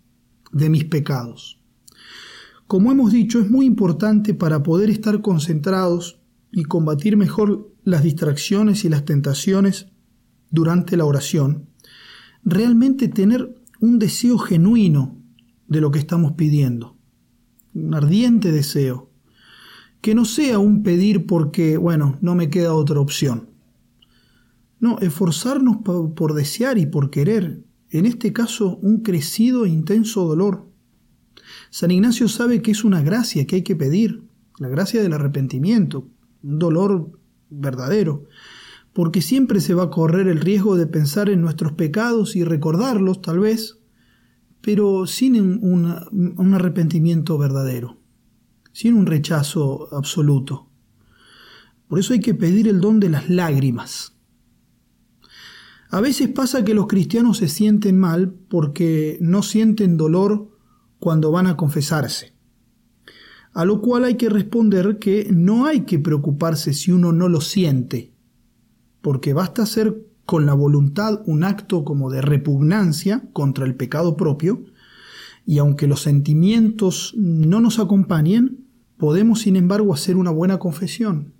de 0.51 0.69
mis 0.69 0.85
pecados. 0.85 1.59
Como 2.67 2.91
hemos 2.91 3.11
dicho, 3.11 3.39
es 3.39 3.49
muy 3.49 3.65
importante 3.65 4.33
para 4.33 4.63
poder 4.63 4.89
estar 4.89 5.21
concentrados 5.21 6.21
y 6.51 6.63
combatir 6.63 7.17
mejor 7.17 7.73
las 7.83 8.03
distracciones 8.03 8.85
y 8.85 8.89
las 8.89 9.05
tentaciones 9.05 9.87
durante 10.51 10.97
la 10.97 11.05
oración, 11.05 11.69
realmente 12.43 13.07
tener 13.07 13.55
un 13.79 13.97
deseo 13.97 14.37
genuino 14.37 15.17
de 15.67 15.81
lo 15.81 15.91
que 15.91 15.99
estamos 15.99 16.33
pidiendo, 16.33 16.97
un 17.73 17.93
ardiente 17.95 18.51
deseo, 18.51 19.10
que 20.01 20.15
no 20.15 20.25
sea 20.25 20.59
un 20.59 20.83
pedir 20.83 21.27
porque, 21.27 21.77
bueno, 21.77 22.17
no 22.21 22.35
me 22.35 22.49
queda 22.49 22.73
otra 22.73 22.99
opción. 22.99 23.49
No, 24.79 24.97
esforzarnos 24.99 25.77
por, 26.15 26.33
desear 26.33 26.79
y 26.79 26.87
por 26.87 27.11
querer, 27.11 27.63
en 27.91 28.07
este 28.07 28.33
caso 28.33 28.77
un 28.81 29.01
crecido 29.01 29.65
e 29.65 29.69
intenso 29.69 30.25
dolor. 30.25 30.67
San 31.69 31.91
Ignacio 31.91 32.27
sabe 32.27 32.63
que 32.63 32.71
es 32.71 32.83
una 32.83 33.03
gracia 33.03 33.45
que 33.45 33.57
hay 33.57 33.61
que 33.61 33.75
pedir, 33.75 34.23
la 34.57 34.69
gracia 34.69 35.03
del 35.03 35.13
arrepentimiento, 35.13 36.07
un 36.41 36.57
dolor 36.57 37.19
verdadero, 37.51 38.25
porque 38.93 39.21
siempre 39.21 39.61
se 39.61 39.75
va 39.75 39.83
a 39.83 39.89
correr 39.91 40.27
el 40.27 40.41
riesgo 40.41 40.77
de 40.77 40.87
pensar 40.87 41.29
en 41.29 41.41
nuestros 41.41 41.73
pecados 41.73 42.35
y 42.35 42.43
recordarlos 42.43 43.21
tal 43.21 43.39
vez, 43.39 43.77
pero 44.61 45.05
sin 45.05 45.39
un 45.63 46.53
arrepentimiento 46.53 47.37
verdadero, 47.37 48.00
sin 48.71 48.93
un 48.93 49.05
rechazo 49.05 49.89
absoluto. 49.95 50.69
Por 51.87 51.99
eso 51.99 52.13
hay 52.13 52.19
que 52.19 52.33
pedir 52.33 52.67
el 52.67 52.79
don 52.79 52.99
de 52.99 53.09
las 53.09 53.29
lágrimas. 53.29 54.15
A 55.89 55.99
veces 55.99 56.29
pasa 56.29 56.63
que 56.63 56.73
los 56.73 56.87
cristianos 56.87 57.37
se 57.37 57.49
sienten 57.49 57.99
mal 57.99 58.33
porque 58.47 59.17
no 59.19 59.43
sienten 59.43 59.97
dolor 59.97 60.57
cuando 60.99 61.31
van 61.31 61.47
a 61.47 61.57
confesarse. 61.57 62.33
A 63.51 63.65
lo 63.65 63.81
cual 63.81 64.05
hay 64.05 64.15
que 64.15 64.29
responder 64.29 64.99
que 64.99 65.27
no 65.33 65.65
hay 65.65 65.81
que 65.81 65.99
preocuparse 65.99 66.73
si 66.73 66.93
uno 66.93 67.11
no 67.11 67.27
lo 67.27 67.41
siente, 67.41 68.13
porque 69.01 69.33
basta 69.33 69.63
hacer 69.63 70.07
con 70.25 70.45
la 70.45 70.53
voluntad 70.53 71.21
un 71.25 71.43
acto 71.43 71.83
como 71.83 72.09
de 72.09 72.21
repugnancia 72.21 73.29
contra 73.33 73.65
el 73.65 73.75
pecado 73.75 74.15
propio, 74.15 74.63
y 75.45 75.57
aunque 75.57 75.87
los 75.87 76.01
sentimientos 76.01 77.13
no 77.17 77.61
nos 77.61 77.79
acompañen, 77.79 78.67
podemos 78.97 79.41
sin 79.41 79.55
embargo 79.55 79.93
hacer 79.93 80.15
una 80.15 80.31
buena 80.31 80.59
confesión 80.59 81.33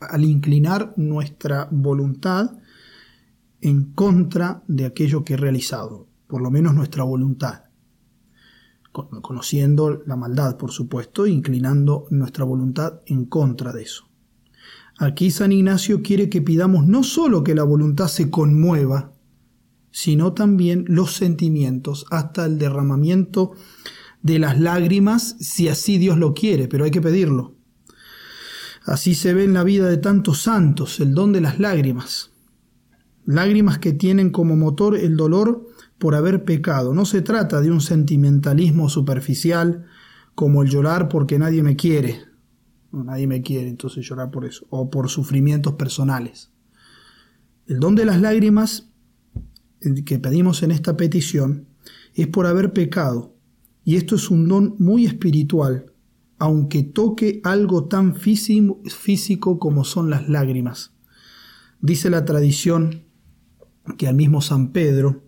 al 0.00 0.24
inclinar 0.24 0.94
nuestra 0.96 1.68
voluntad 1.70 2.58
en 3.60 3.92
contra 3.92 4.62
de 4.68 4.86
aquello 4.86 5.24
que 5.24 5.34
he 5.34 5.36
realizado, 5.36 6.08
por 6.26 6.40
lo 6.42 6.50
menos 6.50 6.74
nuestra 6.74 7.04
voluntad, 7.04 7.64
conociendo 8.92 10.02
la 10.06 10.16
maldad, 10.16 10.56
por 10.56 10.72
supuesto, 10.72 11.26
inclinando 11.26 12.06
nuestra 12.10 12.44
voluntad 12.44 13.00
en 13.06 13.26
contra 13.26 13.72
de 13.72 13.82
eso. 13.82 14.08
Aquí 14.98 15.30
San 15.30 15.52
Ignacio 15.52 16.02
quiere 16.02 16.28
que 16.28 16.42
pidamos 16.42 16.86
no 16.86 17.02
solo 17.02 17.42
que 17.42 17.54
la 17.54 17.64
voluntad 17.64 18.08
se 18.08 18.30
conmueva, 18.30 19.12
sino 19.90 20.32
también 20.32 20.84
los 20.88 21.14
sentimientos, 21.14 22.06
hasta 22.10 22.46
el 22.46 22.58
derramamiento 22.58 23.52
de 24.22 24.38
las 24.38 24.60
lágrimas, 24.60 25.36
si 25.40 25.68
así 25.68 25.98
Dios 25.98 26.18
lo 26.18 26.34
quiere, 26.34 26.68
pero 26.68 26.84
hay 26.84 26.90
que 26.90 27.00
pedirlo. 27.00 27.54
Así 28.84 29.14
se 29.14 29.34
ve 29.34 29.44
en 29.44 29.54
la 29.54 29.64
vida 29.64 29.88
de 29.88 29.98
tantos 29.98 30.42
santos 30.42 31.00
el 31.00 31.14
don 31.14 31.32
de 31.32 31.40
las 31.40 31.58
lágrimas. 31.60 32.30
Lágrimas 33.24 33.78
que 33.78 33.92
tienen 33.92 34.30
como 34.30 34.56
motor 34.56 34.96
el 34.96 35.16
dolor 35.16 35.68
por 35.98 36.14
haber 36.14 36.44
pecado. 36.44 36.94
No 36.94 37.04
se 37.04 37.22
trata 37.22 37.60
de 37.60 37.70
un 37.70 37.80
sentimentalismo 37.80 38.88
superficial 38.88 39.86
como 40.34 40.62
el 40.62 40.70
llorar 40.70 41.08
porque 41.08 41.38
nadie 41.38 41.62
me 41.62 41.76
quiere. 41.76 42.24
nadie 42.90 43.26
me 43.26 43.42
quiere, 43.42 43.68
entonces 43.68 44.04
llorar 44.08 44.30
por 44.30 44.46
eso. 44.46 44.66
O 44.70 44.90
por 44.90 45.08
sufrimientos 45.10 45.74
personales. 45.74 46.50
El 47.66 47.78
don 47.78 47.94
de 47.94 48.06
las 48.06 48.20
lágrimas 48.20 48.89
que 50.04 50.18
pedimos 50.18 50.62
en 50.62 50.70
esta 50.70 50.96
petición 50.96 51.66
es 52.14 52.26
por 52.26 52.46
haber 52.46 52.72
pecado. 52.72 53.34
Y 53.84 53.96
esto 53.96 54.16
es 54.16 54.30
un 54.30 54.48
don 54.48 54.76
muy 54.78 55.06
espiritual, 55.06 55.92
aunque 56.38 56.82
toque 56.82 57.40
algo 57.44 57.86
tan 57.86 58.14
físico 58.14 59.58
como 59.58 59.84
son 59.84 60.10
las 60.10 60.28
lágrimas. 60.28 60.92
Dice 61.80 62.10
la 62.10 62.24
tradición 62.24 63.04
que 63.96 64.06
al 64.06 64.14
mismo 64.14 64.42
San 64.42 64.72
Pedro, 64.72 65.22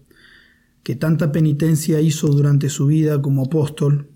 que 0.82 0.96
tanta 0.96 1.32
penitencia 1.32 2.00
hizo 2.00 2.28
durante 2.28 2.68
su 2.68 2.86
vida 2.86 3.20
como 3.22 3.44
apóstol, 3.44 4.10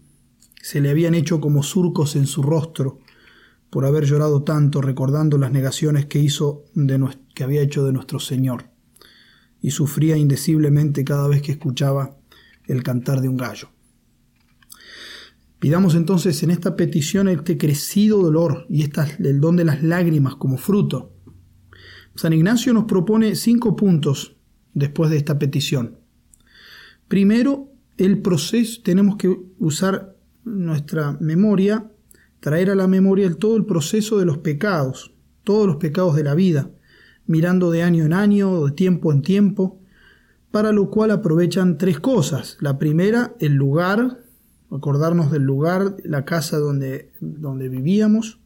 se 0.60 0.80
le 0.80 0.90
habían 0.90 1.14
hecho 1.14 1.40
como 1.40 1.62
surcos 1.62 2.16
en 2.16 2.26
su 2.26 2.42
rostro 2.42 2.98
por 3.70 3.84
haber 3.84 4.04
llorado 4.04 4.42
tanto 4.42 4.80
recordando 4.80 5.38
las 5.38 5.52
negaciones 5.52 6.06
que 6.06 6.18
hizo 6.18 6.64
de 6.74 7.08
que 7.34 7.44
había 7.44 7.62
hecho 7.62 7.84
de 7.84 7.92
nuestro 7.92 8.18
Señor, 8.18 8.70
y 9.60 9.70
sufría 9.70 10.16
indeciblemente 10.16 11.04
cada 11.04 11.28
vez 11.28 11.42
que 11.42 11.52
escuchaba 11.52 12.16
el 12.66 12.82
cantar 12.82 13.20
de 13.20 13.28
un 13.28 13.36
gallo. 13.36 13.68
Pidamos 15.58 15.94
entonces 15.94 16.42
en 16.42 16.50
esta 16.50 16.76
petición 16.76 17.28
este 17.28 17.56
crecido 17.56 18.22
dolor 18.22 18.66
y 18.68 18.84
el 18.84 19.40
don 19.40 19.56
de 19.56 19.64
las 19.64 19.82
lágrimas 19.82 20.36
como 20.36 20.58
fruto 20.58 21.16
San 22.16 22.32
Ignacio 22.32 22.72
nos 22.72 22.84
propone 22.84 23.36
cinco 23.36 23.76
puntos 23.76 24.36
después 24.72 25.10
de 25.10 25.18
esta 25.18 25.38
petición. 25.38 25.98
Primero, 27.08 27.70
el 27.98 28.22
proceso, 28.22 28.80
tenemos 28.82 29.16
que 29.16 29.36
usar 29.58 30.16
nuestra 30.44 31.18
memoria, 31.20 31.90
traer 32.40 32.70
a 32.70 32.74
la 32.74 32.88
memoria 32.88 33.32
todo 33.34 33.56
el 33.56 33.66
proceso 33.66 34.18
de 34.18 34.24
los 34.24 34.38
pecados, 34.38 35.14
todos 35.44 35.66
los 35.66 35.76
pecados 35.76 36.16
de 36.16 36.24
la 36.24 36.34
vida, 36.34 36.70
mirando 37.26 37.70
de 37.70 37.82
año 37.82 38.04
en 38.04 38.12
año, 38.12 38.64
de 38.64 38.72
tiempo 38.72 39.12
en 39.12 39.22
tiempo, 39.22 39.80
para 40.50 40.72
lo 40.72 40.90
cual 40.90 41.10
aprovechan 41.10 41.78
tres 41.78 42.00
cosas. 42.00 42.56
La 42.60 42.78
primera, 42.78 43.34
el 43.40 43.54
lugar, 43.54 44.20
acordarnos 44.70 45.30
del 45.30 45.42
lugar, 45.42 45.96
la 46.04 46.24
casa 46.24 46.58
donde, 46.58 47.12
donde 47.20 47.68
vivíamos 47.68 48.38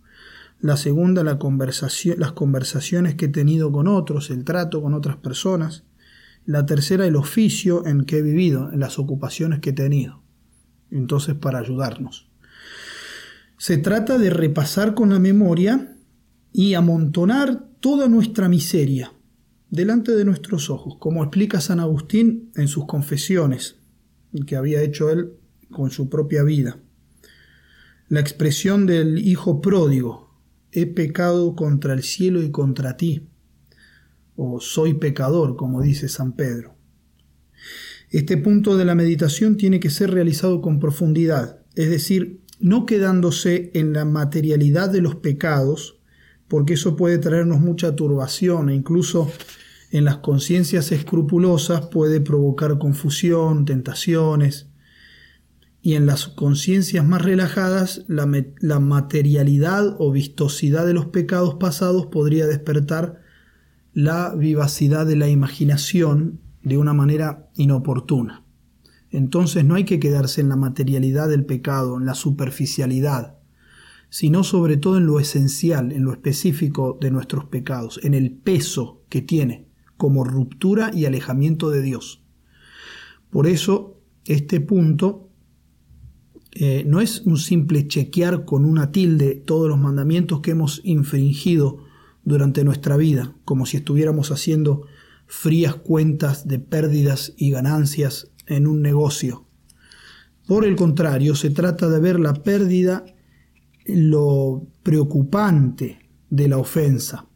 la 0.61 0.77
segunda 0.77 1.25
las 1.25 1.39
conversaciones 1.39 3.15
que 3.15 3.25
he 3.27 3.29
tenido 3.29 3.73
con 3.73 3.89
otros, 3.89 4.31
el 4.31 4.45
trato 4.45 4.83
con 4.83 4.95
otras 4.95 5.17
personas, 5.17 5.85
la 6.45 6.67
tercera 6.67 7.07
el 7.07 7.17
oficio 7.17 7.87
en 7.87 8.05
que 8.05 8.19
he 8.19 8.23
vivido, 8.23 8.71
en 8.73 8.81
las 8.81 8.99
ocupaciones 8.99 9.61
que 9.61 9.71
he 9.71 9.75
tenido. 9.75 10.23
Entonces, 10.91 11.35
para 11.35 11.61
ayudarnos. 11.61 12.29
Se 13.57 13.79
trata 13.79 14.19
de 14.19 14.31
repasar 14.31 14.95
con 14.95 15.11
la 15.11 15.19
memoria 15.19 15.97
y 16.53 16.75
amontonar 16.75 17.65
toda 17.81 18.09
nuestra 18.09 18.49
miseria 18.49 19.13
delante 19.71 20.15
de 20.15 20.25
nuestros 20.25 20.71
ojos, 20.71 20.97
como 20.99 21.23
explica 21.23 21.61
San 21.61 21.81
Agustín 21.81 22.51
en 22.57 22.69
sus 22.69 22.87
confesiones 22.87 23.77
que 24.47 24.57
había 24.57 24.83
hecho 24.83 25.11
él 25.11 25.33
con 25.71 25.91
su 25.91 26.09
propia 26.09 26.43
vida. 26.43 26.79
La 28.09 28.21
expresión 28.21 28.87
del 28.87 29.19
hijo 29.19 29.61
pródigo, 29.61 30.31
he 30.73 30.87
pecado 30.87 31.57
contra 31.57 31.95
el 31.95 32.03
cielo 32.03 32.43
y 32.43 32.51
contra 32.51 32.97
ti, 32.97 33.29
o 34.37 34.61
soy 34.61 34.95
pecador, 34.95 35.57
como 35.57 35.83
dice 35.83 36.09
San 36.09 36.33
Pedro. 36.33 36.75
Este 38.11 38.37
punto 38.37 38.77
de 38.77 38.85
la 38.85 38.95
meditación 38.95 39.57
tiene 39.57 39.81
que 39.81 39.91
ser 39.91 40.11
realizado 40.11 40.61
con 40.61 40.81
profundidad, 40.81 41.61
es 41.77 41.91
decir, 41.91 42.41
no 42.59 42.87
quedándose 42.87 43.71
en 43.75 43.93
la 43.93 44.05
materialidad 44.05 44.91
de 44.91 45.01
los 45.01 45.17
pecados, 45.17 46.00
porque 46.51 46.75
eso 46.75 46.97
puede 46.97 47.19
traernos 47.19 47.61
mucha 47.61 47.95
turbación 47.95 48.71
e 48.71 48.75
incluso 48.75 49.31
en 49.93 50.05
las 50.05 50.17
conciencias 50.17 50.91
escrupulosas 50.91 51.87
puede 51.87 52.21
provocar 52.21 52.77
confusión, 52.79 53.65
tentaciones, 53.65 54.67
y 55.81 55.95
en 55.95 56.07
las 56.07 56.27
conciencias 56.27 57.07
más 57.07 57.23
relajadas 57.23 58.05
la, 58.09 58.27
materialidad 58.81 59.95
o 59.99 60.11
vistosidad 60.11 60.85
de 60.85 60.93
los 60.93 61.07
pecados 61.07 61.55
pasados 61.55 62.07
podría 62.07 62.49
despertar 62.49 63.23
la 63.95 64.35
vivacidad 64.35 65.07
de 65.07 65.17
la 65.17 65.29
imaginación 65.29 66.41
de 66.65 66.79
una 66.79 66.93
manera 66.93 67.49
inoportuna. 67.55 68.45
Entonces 69.11 69.65
no 69.65 69.77
hay 69.77 69.85
que 69.85 70.01
quedarse 70.01 70.41
en 70.41 70.49
la 70.49 70.57
materialidad 70.57 71.29
del 71.29 71.47
pecado, 71.47 71.97
en 71.97 72.07
la 72.07 72.15
superficialidad, 72.15 73.40
sino 74.11 74.45
sobre 74.45 74.77
todo 74.77 74.99
en 74.99 75.07
lo 75.07 75.21
esencial, 75.21 75.93
en 75.93 76.05
lo 76.05 76.13
específico 76.13 76.99
de 77.01 77.11
nuestros 77.11 77.47
pecados, 77.47 78.01
en 78.03 78.13
el 78.13 78.33
peso 78.33 79.03
que 79.09 79.23
tiene 79.23 79.69
como 79.97 80.25
ruptura 80.25 80.91
y 80.93 81.05
alejamiento 81.05 81.71
de 81.71 81.83
Dios. 81.83 82.23
Por 83.31 83.47
eso, 83.47 84.01
este 84.25 84.61
punto 84.61 85.31
eh, 86.53 86.85
no 86.87 87.01
es 87.01 87.21
un 87.21 87.37
simple 87.37 87.87
chequear 87.87 88.45
con 88.45 88.65
una 88.65 88.91
tilde 88.91 89.37
todos 89.37 89.69
los 89.69 89.79
mandamientos 89.79 90.41
que 90.41 90.51
hemos 90.51 90.81
infringido 90.85 91.85
durante 92.25 92.65
nuestra 92.65 92.97
vida, 92.97 93.35
como 93.45 93.67
si 93.67 93.77
estuviéramos 93.77 94.33
haciendo 94.33 94.87
frías 95.27 95.77
cuentas 95.77 96.49
de 96.49 96.59
pérdidas 96.59 97.33
y 97.37 97.51
ganancias 97.51 98.33
en 98.47 98.67
un 98.67 98.83
negocio. 98.83 99.47
Por 100.47 100.65
el 100.65 100.75
contrario, 100.75 101.37
se 101.37 101.51
trata 101.51 101.89
de 101.89 102.01
ver 102.01 102.19
la 102.19 102.35
pérdida, 102.35 103.05
lo 103.95 104.67
preocupante 104.83 106.11
de 106.31 106.49
la 106.49 106.59
ofensa, 106.59 107.27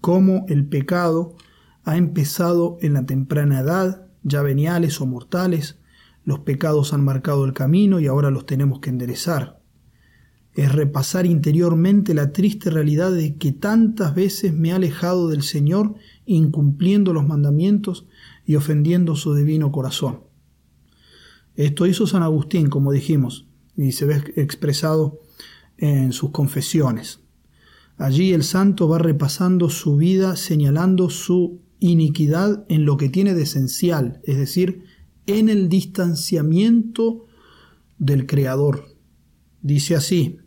cómo 0.00 0.44
el 0.48 0.66
pecado 0.66 1.36
ha 1.84 1.96
empezado 1.96 2.78
en 2.80 2.94
la 2.94 3.06
temprana 3.06 3.60
edad, 3.60 4.06
ya 4.22 4.42
veniales 4.42 5.00
o 5.00 5.06
mortales, 5.06 5.78
los 6.24 6.40
pecados 6.40 6.92
han 6.92 7.04
marcado 7.04 7.44
el 7.44 7.52
camino 7.52 7.98
y 8.00 8.06
ahora 8.06 8.30
los 8.30 8.46
tenemos 8.46 8.80
que 8.80 8.90
enderezar. 8.90 9.60
Es 10.54 10.70
repasar 10.70 11.26
interiormente 11.26 12.14
la 12.14 12.32
triste 12.32 12.70
realidad 12.70 13.10
de 13.10 13.36
que 13.36 13.52
tantas 13.52 14.14
veces 14.14 14.52
me 14.52 14.68
he 14.68 14.72
alejado 14.72 15.28
del 15.28 15.42
Señor 15.42 15.94
incumpliendo 16.26 17.12
los 17.12 17.26
mandamientos 17.26 18.06
y 18.44 18.56
ofendiendo 18.56 19.16
su 19.16 19.34
divino 19.34 19.72
corazón. 19.72 20.20
Esto 21.54 21.86
hizo 21.86 22.06
San 22.06 22.22
Agustín, 22.22 22.68
como 22.68 22.92
dijimos, 22.92 23.46
y 23.76 23.92
se 23.92 24.04
ve 24.04 24.22
expresado 24.36 25.20
en 25.78 26.12
sus 26.12 26.30
confesiones. 26.30 27.20
Allí 27.96 28.32
el 28.32 28.42
santo 28.42 28.88
va 28.88 28.98
repasando 28.98 29.68
su 29.70 29.96
vida 29.96 30.36
señalando 30.36 31.10
su 31.10 31.60
iniquidad 31.78 32.64
en 32.68 32.84
lo 32.84 32.96
que 32.96 33.08
tiene 33.08 33.34
de 33.34 33.42
esencial, 33.42 34.20
es 34.24 34.36
decir, 34.36 34.84
en 35.26 35.48
el 35.48 35.68
distanciamiento 35.68 37.26
del 37.98 38.26
Creador. 38.26 38.96
Dice 39.60 39.94
así, 39.94 40.38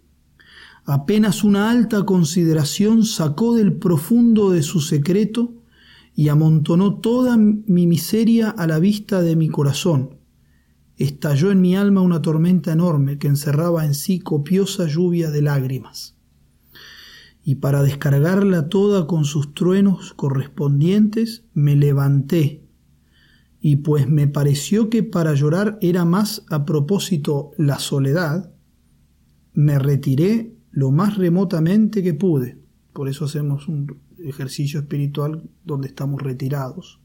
apenas 0.85 1.43
una 1.43 1.69
alta 1.69 2.05
consideración 2.05 3.05
sacó 3.05 3.55
del 3.55 3.73
profundo 3.73 4.49
de 4.51 4.63
su 4.63 4.81
secreto 4.81 5.53
y 6.15 6.29
amontonó 6.29 6.95
toda 6.99 7.37
mi 7.37 7.87
miseria 7.87 8.49
a 8.49 8.67
la 8.67 8.79
vista 8.79 9.21
de 9.21 9.35
mi 9.35 9.49
corazón. 9.49 10.17
Estalló 10.97 11.51
en 11.51 11.61
mi 11.61 11.75
alma 11.75 12.01
una 12.01 12.21
tormenta 12.21 12.71
enorme 12.71 13.17
que 13.17 13.27
encerraba 13.27 13.85
en 13.85 13.93
sí 13.93 14.19
copiosa 14.19 14.87
lluvia 14.87 15.29
de 15.29 15.41
lágrimas. 15.41 16.15
Y 17.43 17.55
para 17.55 17.83
descargarla 17.83 18.69
toda 18.69 19.05
con 19.05 19.25
sus 19.25 19.53
truenos 19.53 20.13
correspondientes, 20.13 21.43
me 21.53 21.75
levanté, 21.75 22.65
y 23.67 23.77
pues 23.77 24.07
me 24.07 24.27
pareció 24.27 24.91
que 24.91 25.01
para 25.01 25.33
llorar 25.33 25.79
era 25.81 26.05
más 26.05 26.43
a 26.51 26.65
propósito 26.65 27.49
la 27.57 27.79
soledad, 27.79 28.53
me 29.53 29.79
retiré 29.79 30.55
lo 30.69 30.91
más 30.91 31.17
remotamente 31.17 32.03
que 32.03 32.13
pude. 32.13 32.59
Por 32.93 33.09
eso 33.09 33.25
hacemos 33.25 33.67
un 33.67 33.97
ejercicio 34.19 34.81
espiritual 34.81 35.49
donde 35.63 35.87
estamos 35.87 36.21
retirados. 36.21 37.01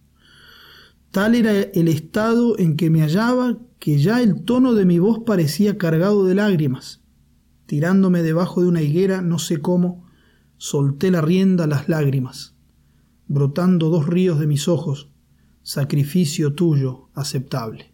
Tal 1.11 1.35
era 1.35 1.52
el 1.61 1.88
estado 1.88 2.57
en 2.59 2.76
que 2.76 2.88
me 2.88 3.00
hallaba 3.00 3.59
que 3.81 3.99
ya 3.99 4.23
el 4.23 4.45
tono 4.45 4.75
de 4.75 4.85
mi 4.85 4.99
voz 4.99 5.21
parecía 5.26 5.76
cargado 5.76 6.25
de 6.25 6.37
lágrimas. 6.37 7.02
Tirándome 7.67 8.23
debajo 8.23 8.62
de 8.62 8.69
una 8.69 8.83
higuera, 8.83 9.21
no 9.21 9.38
sé 9.38 9.61
cómo, 9.61 10.07
solté 10.57 11.11
la 11.11 11.21
rienda 11.21 11.64
a 11.64 11.67
las 11.67 11.88
lágrimas, 11.88 12.55
brotando 13.26 13.88
dos 13.88 14.07
ríos 14.07 14.38
de 14.38 14.47
mis 14.47 14.69
ojos, 14.69 15.11
sacrificio 15.62 16.55
tuyo 16.55 17.09
aceptable. 17.14 17.93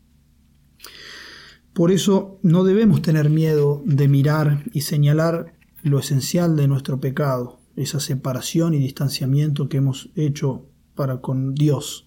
Por 1.72 1.92
eso 1.92 2.38
no 2.42 2.64
debemos 2.64 3.02
tener 3.02 3.30
miedo 3.30 3.82
de 3.86 4.08
mirar 4.08 4.64
y 4.72 4.80
señalar 4.80 5.54
lo 5.82 5.98
esencial 5.98 6.56
de 6.56 6.68
nuestro 6.68 7.00
pecado, 7.00 7.60
esa 7.76 8.00
separación 8.00 8.74
y 8.74 8.78
distanciamiento 8.78 9.68
que 9.68 9.76
hemos 9.76 10.10
hecho 10.16 10.66
para 10.94 11.20
con 11.20 11.54
Dios, 11.54 12.05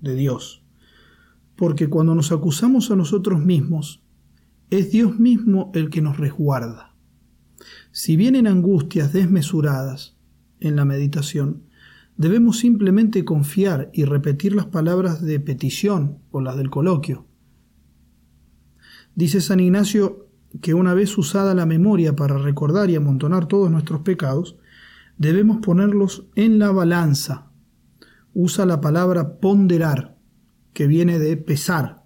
de 0.00 0.14
Dios. 0.14 0.62
Porque 1.56 1.88
cuando 1.88 2.14
nos 2.14 2.32
acusamos 2.32 2.90
a 2.90 2.96
nosotros 2.96 3.44
mismos, 3.44 4.02
es 4.70 4.90
Dios 4.92 5.18
mismo 5.18 5.70
el 5.74 5.90
que 5.90 6.02
nos 6.02 6.18
resguarda. 6.18 6.94
Si 7.90 8.16
vienen 8.16 8.46
angustias 8.46 9.12
desmesuradas 9.12 10.16
en 10.60 10.76
la 10.76 10.84
meditación, 10.84 11.64
debemos 12.16 12.58
simplemente 12.58 13.24
confiar 13.24 13.90
y 13.92 14.04
repetir 14.04 14.54
las 14.54 14.66
palabras 14.66 15.22
de 15.22 15.40
petición 15.40 16.18
o 16.30 16.40
las 16.40 16.56
del 16.56 16.70
coloquio. 16.70 17.26
Dice 19.14 19.40
San 19.40 19.60
Ignacio 19.60 20.28
que 20.60 20.74
una 20.74 20.94
vez 20.94 21.16
usada 21.18 21.54
la 21.54 21.66
memoria 21.66 22.16
para 22.16 22.38
recordar 22.38 22.90
y 22.90 22.96
amontonar 22.96 23.46
todos 23.46 23.70
nuestros 23.70 24.00
pecados, 24.00 24.56
debemos 25.16 25.58
ponerlos 25.58 26.26
en 26.36 26.58
la 26.58 26.70
balanza. 26.70 27.47
Usa 28.40 28.64
la 28.66 28.80
palabra 28.80 29.40
ponderar, 29.40 30.16
que 30.72 30.86
viene 30.86 31.18
de 31.18 31.36
pesar, 31.36 32.04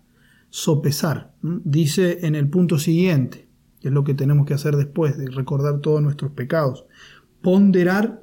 sopesar. 0.48 1.34
Dice 1.42 2.20
en 2.26 2.34
el 2.34 2.48
punto 2.48 2.78
siguiente, 2.78 3.50
que 3.80 3.88
es 3.88 3.94
lo 3.94 4.02
que 4.02 4.14
tenemos 4.14 4.46
que 4.46 4.54
hacer 4.54 4.76
después 4.76 5.18
de 5.18 5.26
recordar 5.26 5.80
todos 5.80 6.00
nuestros 6.00 6.32
pecados. 6.32 6.86
Ponderar 7.42 8.22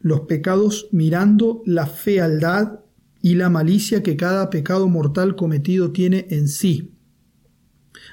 los 0.00 0.20
pecados 0.20 0.90
mirando 0.92 1.62
la 1.64 1.86
fealdad 1.86 2.80
y 3.22 3.36
la 3.36 3.48
malicia 3.48 4.02
que 4.02 4.18
cada 4.18 4.50
pecado 4.50 4.86
mortal 4.86 5.34
cometido 5.34 5.92
tiene 5.92 6.26
en 6.28 6.46
sí, 6.46 6.92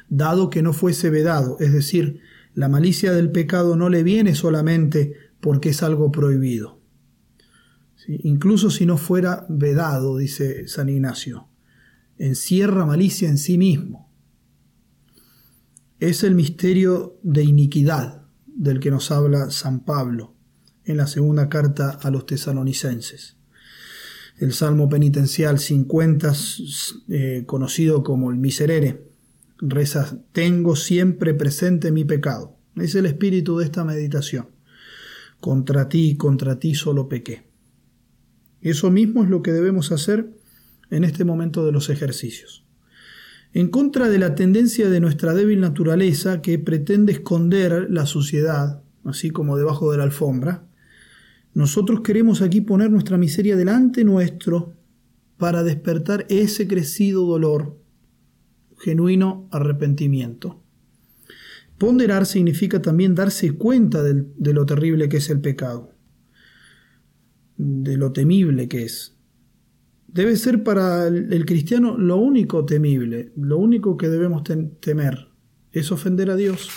dado 0.08 0.50
que 0.50 0.62
no 0.62 0.72
fuese 0.72 1.10
vedado, 1.10 1.58
es 1.60 1.74
decir, 1.74 2.22
la 2.54 2.70
malicia 2.70 3.12
del 3.12 3.30
pecado 3.30 3.76
no 3.76 3.90
le 3.90 4.04
viene 4.04 4.36
solamente 4.36 5.16
porque 5.42 5.72
es 5.72 5.84
algo 5.84 6.14
prohibido. 6.14 6.85
Incluso 8.08 8.70
si 8.70 8.86
no 8.86 8.98
fuera 8.98 9.46
vedado, 9.50 10.18
dice 10.18 10.68
San 10.68 10.90
Ignacio, 10.90 11.48
encierra 12.18 12.86
malicia 12.86 13.30
en 13.30 13.38
sí 13.38 13.58
mismo. 13.58 14.12
Es 16.00 16.24
el 16.24 16.36
misterio 16.36 17.20
de 17.24 17.44
iniquidad 17.44 18.26
del 18.46 18.80
que 18.80 18.92
nos 18.92 19.12
habla 19.12 19.50
San 19.50 19.84
Pablo 19.84 20.36
en 20.84 20.98
la 20.98 21.08
segunda 21.08 21.50
carta 21.50 21.92
a 22.02 22.12
los 22.12 22.26
tesalonicenses. 22.26 23.38
El 24.38 24.54
Salmo 24.54 24.90
penitencial 24.90 25.60
50, 25.60 26.34
eh, 27.10 27.44
conocido 27.46 28.04
como 28.04 28.30
el 28.32 28.38
Miserere, 28.38 29.10
reza, 29.58 30.20
tengo 30.32 30.76
siempre 30.76 31.34
presente 31.34 31.92
mi 31.92 32.04
pecado. 32.04 32.58
Es 32.76 32.96
el 32.96 33.06
espíritu 33.06 33.58
de 33.58 33.66
esta 33.66 33.86
meditación. 33.86 34.50
Contra 35.40 35.88
ti, 35.88 36.18
contra 36.18 36.60
ti 36.60 36.76
solo 36.76 37.08
pequé. 37.08 37.45
Eso 38.66 38.90
mismo 38.90 39.24
es 39.24 39.30
lo 39.30 39.44
que 39.44 39.52
debemos 39.52 39.92
hacer 39.92 40.34
en 40.90 41.04
este 41.04 41.24
momento 41.24 41.64
de 41.68 41.72
los 41.72 41.92
ejercicios. 41.92 42.66
En 43.54 43.68
contra 43.68 44.10
de 44.10 44.18
la 44.18 44.34
tendencia 44.34 44.90
de 44.90 45.00
nuestra 45.00 45.36
débil 45.36 45.60
naturaleza 45.60 46.42
que 46.42 46.58
pretende 46.58 47.12
esconder 47.14 47.86
la 47.92 48.08
suciedad, 48.08 48.82
así 49.04 49.30
como 49.30 49.56
debajo 49.56 49.92
de 49.92 50.00
la 50.00 50.04
alfombra, 50.06 50.68
nosotros 51.54 52.02
queremos 52.02 52.42
aquí 52.42 52.60
poner 52.60 52.90
nuestra 52.90 53.20
miseria 53.20 53.56
delante 53.56 54.04
nuestro 54.04 54.74
para 55.38 55.62
despertar 55.64 56.26
ese 56.30 56.68
crecido 56.68 57.24
dolor, 57.24 57.78
genuino 58.80 59.48
arrepentimiento. 59.52 60.60
Ponderar 61.78 62.26
significa 62.26 62.82
también 62.82 63.14
darse 63.14 63.52
cuenta 63.52 64.02
de 64.02 64.54
lo 64.54 64.66
terrible 64.66 65.08
que 65.08 65.18
es 65.18 65.30
el 65.30 65.40
pecado, 65.40 65.95
de 67.58 67.98
lo 67.98 68.12
temible 68.12 68.68
que 68.68 68.84
es. 68.84 69.16
Debe 70.08 70.36
ser 70.38 70.64
para 70.64 71.08
el 71.08 71.46
cristiano 71.46 71.98
lo 71.98 72.18
único 72.18 72.66
temible, 72.66 73.34
lo 73.36 73.58
único 73.58 73.98
que 73.98 74.08
debemos 74.08 74.44
temer, 74.80 75.28
es 75.72 75.92
ofender 75.92 76.32
a 76.32 76.36
Dios. 76.36 76.70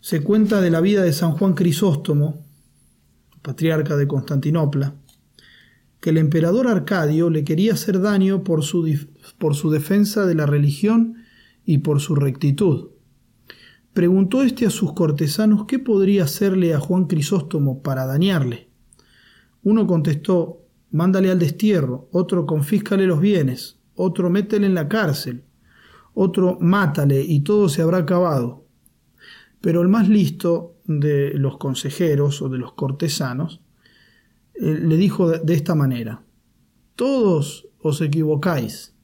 Se 0.00 0.22
cuenta 0.22 0.60
de 0.60 0.70
la 0.70 0.80
vida 0.80 1.02
de 1.02 1.12
San 1.12 1.32
Juan 1.32 1.54
Crisóstomo, 1.54 2.44
patriarca 3.42 3.96
de 3.96 4.08
Constantinopla, 4.08 4.96
que 6.00 6.10
el 6.10 6.18
emperador 6.18 6.66
Arcadio 6.66 7.30
le 7.30 7.44
quería 7.44 7.74
hacer 7.74 8.00
daño 8.00 8.42
por 8.42 8.64
su, 8.64 8.88
por 9.38 9.54
su 9.54 9.70
defensa 9.70 10.26
de 10.26 10.34
la 10.34 10.46
religión 10.46 11.22
y 11.64 11.78
por 11.78 12.00
su 12.00 12.14
rectitud. 12.14 12.88
Preguntó 13.92 14.42
éste 14.42 14.66
a 14.66 14.70
sus 14.70 14.94
cortesanos 14.94 15.66
qué 15.66 15.78
podría 15.78 16.24
hacerle 16.24 16.74
a 16.74 16.80
Juan 16.80 17.06
Crisóstomo 17.06 17.82
para 17.82 18.06
dañarle. 18.06 18.69
Uno 19.62 19.86
contestó, 19.86 20.62
mándale 20.90 21.30
al 21.30 21.38
destierro, 21.38 22.08
otro 22.12 22.46
confíscale 22.46 23.06
los 23.06 23.20
bienes, 23.20 23.78
otro 23.94 24.30
métele 24.30 24.66
en 24.66 24.74
la 24.74 24.88
cárcel, 24.88 25.44
otro 26.14 26.58
mátale 26.60 27.22
y 27.22 27.40
todo 27.40 27.68
se 27.68 27.82
habrá 27.82 27.98
acabado. 27.98 28.64
Pero 29.60 29.82
el 29.82 29.88
más 29.88 30.08
listo 30.08 30.76
de 30.84 31.34
los 31.34 31.58
consejeros 31.58 32.40
o 32.42 32.48
de 32.48 32.58
los 32.58 32.72
cortesanos 32.72 33.60
eh, 34.54 34.78
le 34.82 34.96
dijo 34.96 35.30
de, 35.30 35.54
esta 35.54 35.74
manera, 35.74 36.22
todos 36.96 37.68
os 37.80 38.00
equivocáis, 38.00 38.94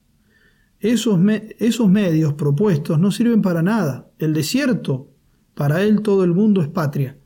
esos, 0.80 1.18
esos 1.58 1.88
medios 1.88 2.34
propuestos 2.34 2.98
no 2.98 3.10
sirven 3.10 3.42
para 3.42 3.62
nada. 3.62 4.10
El 4.18 4.34
desierto, 4.34 5.10
para 5.54 5.82
él 5.82 6.02
todo 6.02 6.24
el 6.24 6.34
mundo 6.34 6.60
es 6.60 6.68
patria. 6.68 7.18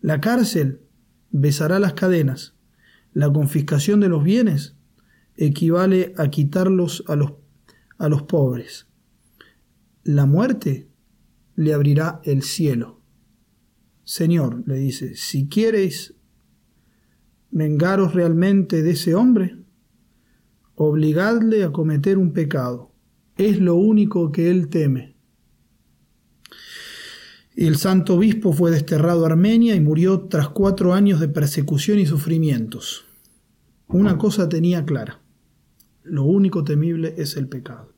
La 0.00 0.20
cárcel 0.20 0.80
besará 1.30 1.78
las 1.78 1.94
cadenas. 1.94 2.57
La 3.18 3.32
confiscación 3.32 3.98
de 3.98 4.08
los 4.08 4.22
bienes 4.22 4.76
equivale 5.34 6.14
a 6.18 6.30
quitarlos 6.30 7.02
a 7.08 7.16
los, 7.16 7.32
a 7.98 8.08
los 8.08 8.22
pobres. 8.22 8.86
La 10.04 10.24
muerte 10.24 10.88
le 11.56 11.74
abrirá 11.74 12.20
el 12.22 12.44
cielo. 12.44 13.02
Señor, 14.04 14.62
le 14.68 14.76
dice, 14.76 15.16
si 15.16 15.48
quieres 15.48 16.14
vengaros 17.50 18.14
realmente 18.14 18.84
de 18.84 18.92
ese 18.92 19.16
hombre, 19.16 19.64
obligadle 20.76 21.64
a 21.64 21.72
cometer 21.72 22.18
un 22.18 22.32
pecado. 22.32 22.92
Es 23.36 23.58
lo 23.58 23.74
único 23.74 24.30
que 24.30 24.48
él 24.48 24.68
teme. 24.68 25.16
El 27.56 27.78
santo 27.78 28.14
obispo 28.14 28.52
fue 28.52 28.70
desterrado 28.70 29.24
a 29.24 29.30
Armenia 29.30 29.74
y 29.74 29.80
murió 29.80 30.20
tras 30.28 30.50
cuatro 30.50 30.94
años 30.94 31.18
de 31.18 31.26
persecución 31.26 31.98
y 31.98 32.06
sufrimientos. 32.06 33.07
Una 33.88 34.18
cosa 34.18 34.50
tenía 34.50 34.84
clara, 34.84 35.22
lo 36.02 36.24
único 36.24 36.62
temible 36.62 37.14
es 37.16 37.38
el 37.38 37.48
pecado. 37.48 37.94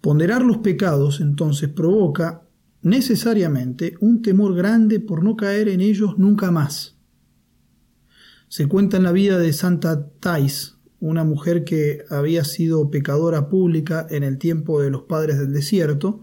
Ponderar 0.00 0.42
los 0.42 0.58
pecados 0.58 1.20
entonces 1.20 1.68
provoca 1.68 2.42
necesariamente 2.82 3.94
un 4.00 4.22
temor 4.22 4.56
grande 4.56 4.98
por 4.98 5.22
no 5.22 5.36
caer 5.36 5.68
en 5.68 5.80
ellos 5.80 6.18
nunca 6.18 6.50
más. 6.50 6.98
Se 8.48 8.66
cuenta 8.66 8.96
en 8.96 9.04
la 9.04 9.12
vida 9.12 9.38
de 9.38 9.52
Santa 9.52 10.08
Thais, 10.18 10.76
una 10.98 11.22
mujer 11.22 11.62
que 11.62 12.02
había 12.10 12.42
sido 12.42 12.90
pecadora 12.90 13.48
pública 13.48 14.08
en 14.10 14.24
el 14.24 14.38
tiempo 14.38 14.80
de 14.80 14.90
los 14.90 15.02
padres 15.02 15.38
del 15.38 15.52
desierto, 15.52 16.22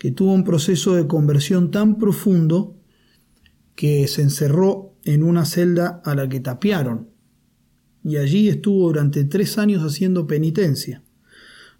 que 0.00 0.10
tuvo 0.10 0.32
un 0.32 0.42
proceso 0.42 0.96
de 0.96 1.06
conversión 1.06 1.70
tan 1.70 1.98
profundo 1.98 2.76
que 3.76 4.08
se 4.08 4.22
encerró 4.22 4.96
en 5.04 5.22
una 5.22 5.44
celda 5.44 6.02
a 6.04 6.16
la 6.16 6.28
que 6.28 6.40
tapiaron, 6.40 7.10
y 8.04 8.16
allí 8.16 8.48
estuvo 8.48 8.88
durante 8.88 9.24
tres 9.24 9.58
años 9.58 9.82
haciendo 9.82 10.26
penitencia, 10.26 11.02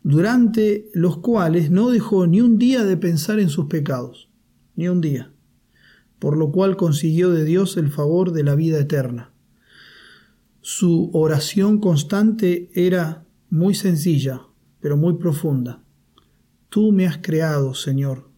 durante 0.02 0.90
los 0.94 1.18
cuales 1.18 1.70
no 1.70 1.90
dejó 1.90 2.26
ni 2.26 2.40
un 2.40 2.58
día 2.58 2.84
de 2.84 2.96
pensar 2.96 3.40
en 3.40 3.48
sus 3.48 3.66
pecados, 3.66 4.28
ni 4.76 4.88
un 4.88 5.00
día, 5.00 5.32
por 6.18 6.36
lo 6.36 6.52
cual 6.52 6.76
consiguió 6.76 7.30
de 7.30 7.44
Dios 7.44 7.76
el 7.76 7.90
favor 7.90 8.32
de 8.32 8.44
la 8.44 8.54
vida 8.54 8.78
eterna. 8.78 9.32
Su 10.60 11.10
oración 11.12 11.78
constante 11.78 12.70
era 12.74 13.24
muy 13.50 13.74
sencilla, 13.74 14.42
pero 14.80 14.96
muy 14.96 15.14
profunda. 15.14 15.82
Tú 16.68 16.92
me 16.92 17.06
has 17.06 17.18
creado, 17.18 17.74
Señor, 17.74 18.30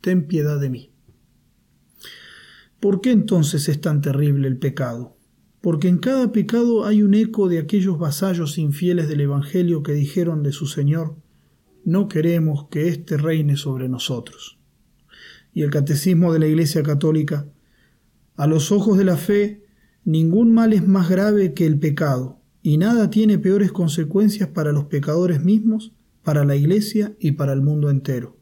ten 0.00 0.26
piedad 0.26 0.60
de 0.60 0.70
mí. 0.70 0.90
¿Por 2.80 3.00
qué 3.00 3.12
entonces 3.12 3.68
es 3.68 3.80
tan 3.80 4.00
terrible 4.00 4.48
el 4.48 4.58
pecado? 4.58 5.16
Porque 5.62 5.88
en 5.88 5.98
cada 5.98 6.32
pecado 6.32 6.84
hay 6.84 7.02
un 7.02 7.14
eco 7.14 7.48
de 7.48 7.60
aquellos 7.60 7.98
vasallos 7.98 8.58
infieles 8.58 9.08
del 9.08 9.20
Evangelio 9.20 9.82
que 9.82 9.92
dijeron 9.92 10.42
de 10.42 10.52
su 10.52 10.66
Señor, 10.66 11.16
no 11.84 12.08
queremos 12.08 12.66
que 12.68 12.88
éste 12.88 13.16
reine 13.16 13.56
sobre 13.56 13.88
nosotros. 13.88 14.58
Y 15.54 15.62
el 15.62 15.70
Catecismo 15.70 16.32
de 16.32 16.40
la 16.40 16.48
Iglesia 16.48 16.82
Católica, 16.82 17.46
a 18.36 18.48
los 18.48 18.72
ojos 18.72 18.98
de 18.98 19.04
la 19.04 19.16
fe, 19.16 19.62
ningún 20.04 20.52
mal 20.52 20.72
es 20.72 20.86
más 20.86 21.08
grave 21.08 21.54
que 21.54 21.64
el 21.64 21.78
pecado, 21.78 22.40
y 22.60 22.76
nada 22.76 23.08
tiene 23.08 23.38
peores 23.38 23.70
consecuencias 23.70 24.48
para 24.48 24.72
los 24.72 24.86
pecadores 24.86 25.44
mismos, 25.44 25.92
para 26.24 26.44
la 26.44 26.56
Iglesia 26.56 27.14
y 27.20 27.32
para 27.32 27.52
el 27.52 27.62
mundo 27.62 27.88
entero. 27.88 28.36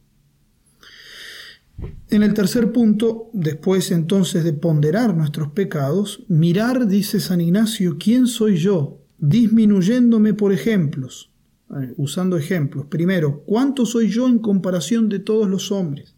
En 2.10 2.24
el 2.24 2.34
tercer 2.34 2.72
punto, 2.72 3.30
después 3.32 3.92
entonces 3.92 4.42
de 4.42 4.52
ponderar 4.52 5.16
nuestros 5.16 5.52
pecados, 5.52 6.24
mirar, 6.26 6.88
dice 6.88 7.20
San 7.20 7.40
Ignacio, 7.40 7.98
quién 8.00 8.26
soy 8.26 8.56
yo, 8.56 8.98
disminuyéndome 9.18 10.34
por 10.34 10.52
ejemplos, 10.52 11.30
eh, 11.70 11.94
usando 11.96 12.36
ejemplos. 12.36 12.86
Primero, 12.86 13.44
¿cuánto 13.46 13.86
soy 13.86 14.08
yo 14.08 14.26
en 14.26 14.40
comparación 14.40 15.08
de 15.08 15.20
todos 15.20 15.48
los 15.48 15.70
hombres? 15.70 16.16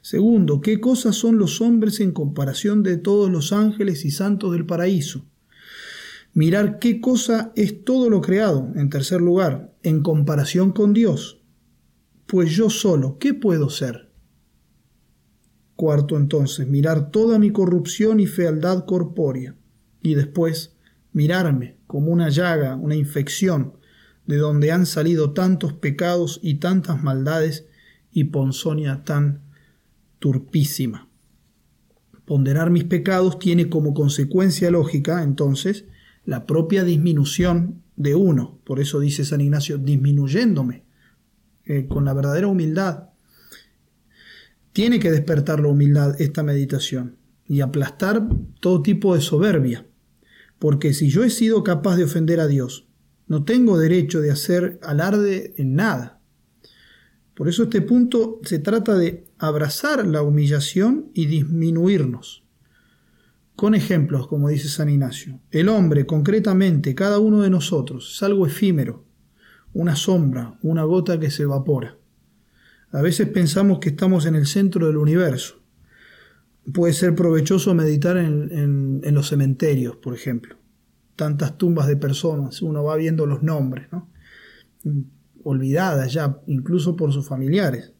Segundo, 0.00 0.60
¿qué 0.60 0.80
cosas 0.80 1.16
son 1.16 1.38
los 1.38 1.60
hombres 1.60 1.98
en 1.98 2.12
comparación 2.12 2.84
de 2.84 2.96
todos 2.96 3.30
los 3.30 3.52
ángeles 3.52 4.04
y 4.04 4.12
santos 4.12 4.52
del 4.52 4.64
paraíso? 4.64 5.26
Mirar 6.34 6.78
qué 6.78 7.00
cosa 7.00 7.52
es 7.56 7.84
todo 7.84 8.10
lo 8.10 8.20
creado, 8.20 8.70
en 8.76 8.90
tercer 8.90 9.20
lugar, 9.20 9.74
en 9.82 10.02
comparación 10.02 10.70
con 10.70 10.92
Dios. 10.92 11.42
Pues 12.26 12.52
yo 12.52 12.70
solo, 12.70 13.18
¿qué 13.18 13.34
puedo 13.34 13.68
ser? 13.70 14.11
Cuarto 15.82 16.16
entonces, 16.16 16.68
mirar 16.68 17.10
toda 17.10 17.40
mi 17.40 17.50
corrupción 17.50 18.20
y 18.20 18.28
fealdad 18.28 18.84
corpórea. 18.84 19.56
Y 20.00 20.14
después, 20.14 20.76
mirarme 21.12 21.76
como 21.88 22.12
una 22.12 22.28
llaga, 22.28 22.76
una 22.76 22.94
infección, 22.94 23.78
de 24.24 24.36
donde 24.36 24.70
han 24.70 24.86
salido 24.86 25.32
tantos 25.32 25.72
pecados 25.72 26.38
y 26.40 26.60
tantas 26.60 27.02
maldades 27.02 27.66
y 28.12 28.22
ponzonia 28.22 29.02
tan 29.02 29.42
turpísima. 30.20 31.08
Ponderar 32.26 32.70
mis 32.70 32.84
pecados 32.84 33.40
tiene 33.40 33.68
como 33.68 33.92
consecuencia 33.92 34.70
lógica, 34.70 35.24
entonces, 35.24 35.86
la 36.24 36.46
propia 36.46 36.84
disminución 36.84 37.82
de 37.96 38.14
uno. 38.14 38.60
Por 38.62 38.78
eso 38.78 39.00
dice 39.00 39.24
San 39.24 39.40
Ignacio, 39.40 39.78
disminuyéndome, 39.78 40.84
eh, 41.64 41.88
con 41.88 42.04
la 42.04 42.14
verdadera 42.14 42.46
humildad, 42.46 43.08
tiene 44.72 44.98
que 44.98 45.10
despertar 45.10 45.60
la 45.60 45.68
humildad 45.68 46.20
esta 46.20 46.42
meditación 46.42 47.16
y 47.46 47.60
aplastar 47.60 48.26
todo 48.60 48.82
tipo 48.82 49.14
de 49.14 49.20
soberbia, 49.20 49.86
porque 50.58 50.94
si 50.94 51.10
yo 51.10 51.24
he 51.24 51.30
sido 51.30 51.62
capaz 51.62 51.96
de 51.96 52.04
ofender 52.04 52.40
a 52.40 52.46
Dios, 52.46 52.86
no 53.26 53.44
tengo 53.44 53.78
derecho 53.78 54.20
de 54.20 54.30
hacer 54.30 54.78
alarde 54.82 55.54
en 55.56 55.74
nada. 55.74 56.20
Por 57.34 57.48
eso 57.48 57.64
este 57.64 57.82
punto 57.82 58.40
se 58.44 58.58
trata 58.58 58.96
de 58.96 59.26
abrazar 59.38 60.06
la 60.06 60.22
humillación 60.22 61.10
y 61.14 61.26
disminuirnos. 61.26 62.44
Con 63.56 63.74
ejemplos, 63.74 64.28
como 64.28 64.48
dice 64.48 64.68
San 64.68 64.88
Ignacio, 64.88 65.40
el 65.50 65.68
hombre, 65.68 66.06
concretamente, 66.06 66.94
cada 66.94 67.18
uno 67.18 67.42
de 67.42 67.50
nosotros, 67.50 68.12
es 68.14 68.22
algo 68.22 68.46
efímero, 68.46 69.04
una 69.72 69.96
sombra, 69.96 70.58
una 70.62 70.84
gota 70.84 71.18
que 71.18 71.30
se 71.30 71.44
evapora. 71.44 71.98
A 72.92 73.00
veces 73.00 73.28
pensamos 73.28 73.78
que 73.78 73.88
estamos 73.88 74.26
en 74.26 74.34
el 74.34 74.46
centro 74.46 74.86
del 74.86 74.98
universo. 74.98 75.62
Puede 76.72 76.92
ser 76.92 77.14
provechoso 77.14 77.74
meditar 77.74 78.18
en, 78.18 79.00
los 79.02 79.28
cementerios, 79.28 79.96
por 79.96 80.14
ejemplo. 80.14 80.56
Tantas 81.16 81.56
tumbas 81.56 81.86
de 81.86 81.96
personas, 81.96 82.60
uno 82.60 82.84
va 82.84 82.96
viendo 82.96 83.26
los 83.26 83.42
nombres, 83.42 83.88
¿no? 83.90 84.10
olvidadas 85.44 86.12
ya, 86.12 86.40
incluso 86.46 86.94
por 86.94 87.12
sus 87.12 87.26
familiares. 87.26 87.92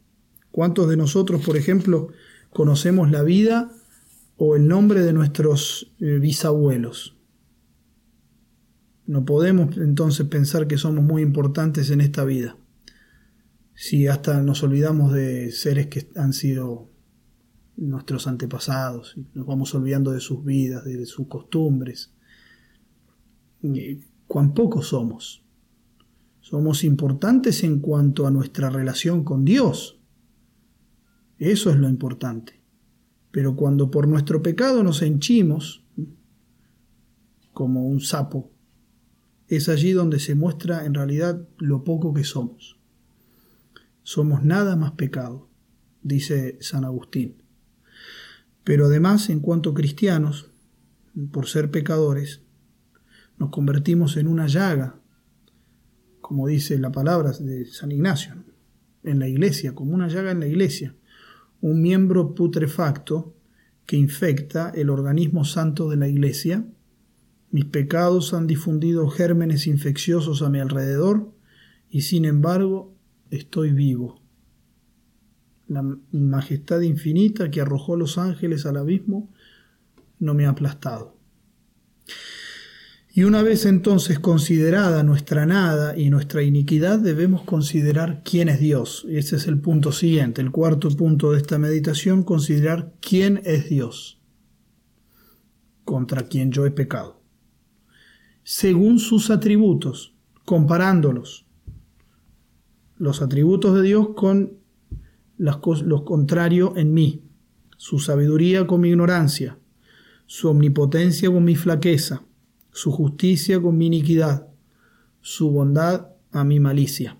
¿Cuántos 0.51 0.87
de 0.87 0.95
nosotros, 0.95 1.43
por 1.43 1.57
ejemplo, 1.57 2.09
conocemos 2.51 3.09
la 3.09 3.23
vida 3.23 3.71
o 4.37 4.55
el 4.55 4.67
nombre 4.67 5.01
de 5.01 5.13
nuestros 5.13 5.91
eh, 5.99 6.19
bisabuelos? 6.19 7.17
No 9.07 9.25
podemos 9.25 9.75
entonces 9.77 10.27
pensar 10.27 10.67
que 10.67 10.77
somos 10.77 11.03
muy 11.03 11.23
importantes 11.23 11.89
en 11.89 11.99
esta 11.99 12.23
vida 12.23 12.55
si 13.75 14.07
hasta 14.07 14.41
nos 14.41 14.63
olvidamos 14.63 15.13
de 15.13 15.51
seres 15.51 15.87
que 15.87 16.09
han 16.15 16.33
sido 16.33 16.89
nuestros 17.75 18.27
antepasados, 18.27 19.15
nos 19.33 19.47
vamos 19.47 19.73
olvidando 19.73 20.11
de 20.11 20.19
sus 20.19 20.43
vidas, 20.45 20.85
de 20.85 21.05
sus 21.05 21.27
costumbres. 21.27 22.13
Cuán 24.27 24.53
pocos 24.53 24.87
somos. 24.87 25.43
Somos 26.41 26.83
importantes 26.83 27.63
en 27.63 27.79
cuanto 27.79 28.27
a 28.27 28.31
nuestra 28.31 28.69
relación 28.69 29.23
con 29.23 29.43
Dios. 29.45 29.99
Eso 31.39 31.69
es 31.69 31.77
lo 31.77 31.89
importante. 31.89 32.61
Pero 33.31 33.55
cuando 33.55 33.89
por 33.89 34.07
nuestro 34.07 34.43
pecado 34.43 34.83
nos 34.83 35.01
henchimos, 35.01 35.83
como 37.53 37.87
un 37.87 38.01
sapo, 38.01 38.51
es 39.47 39.69
allí 39.69 39.93
donde 39.93 40.19
se 40.19 40.35
muestra 40.35 40.85
en 40.85 40.93
realidad 40.93 41.47
lo 41.57 41.83
poco 41.83 42.13
que 42.13 42.23
somos 42.23 42.82
somos 44.03 44.43
nada 44.43 44.75
más 44.75 44.91
pecado, 44.91 45.49
dice 46.01 46.57
San 46.61 46.85
Agustín. 46.85 47.41
Pero 48.63 48.85
además, 48.85 49.29
en 49.29 49.39
cuanto 49.39 49.73
cristianos, 49.73 50.51
por 51.31 51.47
ser 51.47 51.71
pecadores, 51.71 52.41
nos 53.37 53.49
convertimos 53.49 54.17
en 54.17 54.27
una 54.27 54.47
llaga, 54.47 54.99
como 56.21 56.47
dice 56.47 56.77
la 56.79 56.91
palabra 56.91 57.31
de 57.31 57.65
San 57.65 57.91
Ignacio, 57.91 58.35
en 59.03 59.19
la 59.19 59.27
iglesia, 59.27 59.75
como 59.75 59.93
una 59.93 60.07
llaga 60.07 60.31
en 60.31 60.39
la 60.39 60.47
iglesia, 60.47 60.95
un 61.61 61.81
miembro 61.81 62.35
putrefacto 62.35 63.35
que 63.85 63.97
infecta 63.97 64.69
el 64.69 64.89
organismo 64.89 65.45
santo 65.45 65.89
de 65.89 65.97
la 65.97 66.07
iglesia. 66.07 66.65
Mis 67.51 67.65
pecados 67.65 68.33
han 68.33 68.47
difundido 68.47 69.07
gérmenes 69.09 69.67
infecciosos 69.67 70.41
a 70.41 70.49
mi 70.49 70.59
alrededor 70.59 71.31
y 71.89 72.01
sin 72.01 72.25
embargo 72.25 72.92
estoy 73.37 73.71
vivo. 73.71 74.21
La 75.67 75.83
majestad 76.11 76.81
infinita 76.81 77.49
que 77.49 77.61
arrojó 77.61 77.95
los 77.95 78.17
ángeles 78.17 78.65
al 78.65 78.77
abismo 78.77 79.31
no 80.19 80.33
me 80.33 80.45
ha 80.45 80.49
aplastado. 80.49 81.17
Y 83.15 83.25
una 83.25 83.43
vez 83.43 83.65
entonces 83.67 84.17
considerada 84.17 85.03
nuestra 85.03 85.45
nada 85.45 85.95
y 85.95 86.09
nuestra 86.09 86.41
iniquidad, 86.41 86.97
debemos 86.97 87.43
considerar 87.43 88.23
quién 88.25 88.49
es 88.49 88.59
Dios. 88.59 89.05
Y 89.07 89.17
ese 89.17 89.35
es 89.35 89.47
el 89.47 89.59
punto 89.59 89.91
siguiente, 89.91 90.41
el 90.41 90.49
cuarto 90.49 90.89
punto 90.89 91.31
de 91.31 91.37
esta 91.37 91.59
meditación, 91.59 92.23
considerar 92.23 92.93
quién 93.01 93.41
es 93.45 93.69
Dios, 93.69 94.19
contra 95.85 96.27
quien 96.27 96.51
yo 96.51 96.65
he 96.65 96.71
pecado, 96.71 97.21
según 98.43 98.97
sus 98.97 99.29
atributos, 99.29 100.15
comparándolos 100.43 101.42
los 103.03 103.21
atributos 103.21 103.75
de 103.75 103.81
Dios 103.81 104.11
con 104.15 104.53
las 105.37 105.57
lo 105.83 106.05
contrario 106.05 106.71
en 106.77 106.93
mí, 106.93 107.21
su 107.75 107.99
sabiduría 107.99 108.65
con 108.65 108.79
mi 108.79 108.91
ignorancia, 108.91 109.59
su 110.25 110.47
omnipotencia 110.47 111.29
con 111.29 111.43
mi 111.43 111.57
flaqueza, 111.57 112.23
su 112.71 112.93
justicia 112.93 113.61
con 113.61 113.77
mi 113.77 113.87
iniquidad, 113.87 114.47
su 115.19 115.51
bondad 115.51 116.11
a 116.31 116.45
mi 116.45 116.61
malicia. 116.61 117.17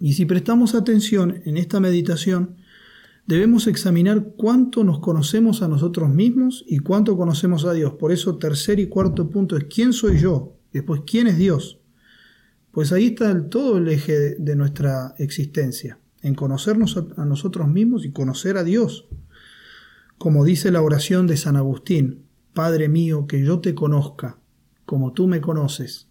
Y 0.00 0.14
si 0.14 0.26
prestamos 0.26 0.74
atención 0.74 1.42
en 1.44 1.58
esta 1.58 1.78
meditación, 1.78 2.56
debemos 3.24 3.68
examinar 3.68 4.32
cuánto 4.36 4.82
nos 4.82 4.98
conocemos 4.98 5.62
a 5.62 5.68
nosotros 5.68 6.10
mismos 6.10 6.64
y 6.66 6.80
cuánto 6.80 7.16
conocemos 7.16 7.64
a 7.66 7.72
Dios. 7.72 7.92
Por 8.00 8.10
eso 8.10 8.36
tercer 8.36 8.80
y 8.80 8.88
cuarto 8.88 9.30
punto 9.30 9.56
es 9.56 9.66
quién 9.72 9.92
soy 9.92 10.18
yo, 10.18 10.56
después 10.72 11.02
quién 11.06 11.28
es 11.28 11.38
Dios 11.38 11.81
Pues 12.72 12.90
ahí 12.90 13.08
está 13.08 13.48
todo 13.50 13.76
el 13.76 13.88
eje 13.88 14.36
de 14.38 14.56
nuestra 14.56 15.14
existencia, 15.18 15.98
en 16.22 16.34
conocernos 16.34 16.96
a 17.18 17.24
nosotros 17.26 17.68
mismos 17.68 18.06
y 18.06 18.12
conocer 18.12 18.56
a 18.56 18.64
Dios. 18.64 19.08
Como 20.16 20.42
dice 20.42 20.70
la 20.70 20.80
oración 20.80 21.26
de 21.26 21.36
San 21.36 21.56
Agustín, 21.56 22.24
Padre 22.54 22.88
mío, 22.88 23.26
que 23.26 23.44
yo 23.44 23.60
te 23.60 23.74
conozca, 23.74 24.38
como 24.86 25.12
tú 25.12 25.26
me 25.26 25.42
conoces. 25.42 26.08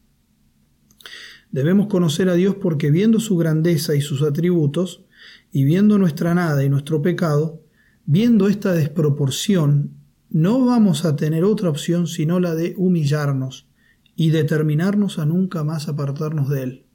Debemos 1.51 1.87
conocer 1.87 2.29
a 2.29 2.35
Dios 2.35 2.55
porque 2.55 2.91
viendo 2.91 3.19
su 3.19 3.37
grandeza 3.37 3.95
y 3.95 4.01
sus 4.01 4.21
atributos, 4.21 5.03
y 5.51 5.63
viendo 5.63 5.97
nuestra 5.97 6.35
nada 6.35 6.63
y 6.63 6.69
nuestro 6.69 7.01
pecado, 7.01 7.63
viendo 8.05 8.47
esta 8.47 8.73
desproporción, 8.73 9.95
no 10.29 10.63
vamos 10.63 11.05
a 11.05 11.15
tener 11.15 11.43
otra 11.43 11.69
opción 11.69 12.05
sino 12.05 12.39
la 12.39 12.53
de 12.53 12.75
humillarnos 12.77 13.70
y 14.15 14.29
determinarnos 14.29 15.19
a 15.19 15.25
nunca 15.25 15.63
más 15.63 15.87
apartarnos 15.87 16.49
de 16.49 16.63
Él. 16.63 16.85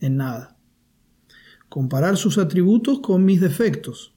En 0.00 0.16
nada. 0.16 0.56
Comparar 1.68 2.16
sus 2.16 2.38
atributos 2.38 3.00
con 3.00 3.24
mis 3.24 3.40
defectos, 3.40 4.14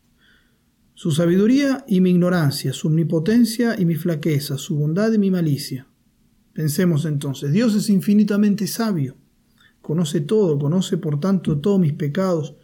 su 0.93 1.11
sabiduría 1.11 1.83
y 1.87 1.99
mi 1.99 2.11
ignorancia, 2.11 2.73
su 2.73 2.87
omnipotencia 2.87 3.75
y 3.79 3.85
mi 3.85 3.95
flaqueza, 3.95 4.57
su 4.57 4.77
bondad 4.77 5.11
y 5.11 5.17
mi 5.17 5.31
malicia. 5.31 5.87
Pensemos 6.53 7.05
entonces, 7.05 7.51
Dios 7.51 7.73
es 7.75 7.89
infinitamente 7.89 8.67
sabio, 8.67 9.17
conoce 9.81 10.21
todo, 10.21 10.59
conoce 10.59 10.97
por 10.97 11.19
tanto 11.19 11.59
todos 11.59 11.79
mis 11.79 11.93
pecados, 11.93 12.55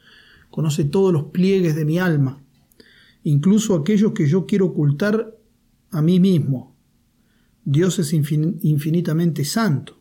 conoce 0.52 0.84
todos 0.84 1.12
los 1.12 1.24
pliegues 1.32 1.76
de 1.76 1.86
mi 1.86 1.98
alma, 1.98 2.44
incluso 3.24 3.76
aquellos 3.76 4.12
que 4.12 4.28
yo 4.28 4.46
quiero 4.46 4.68
ocultar 4.68 5.36
a 5.90 6.02
mí 6.02 6.20
mismo. 6.20 6.77
Dios 7.70 8.00
es 8.00 8.14
infinitamente 8.14 9.44
santo. 9.44 10.00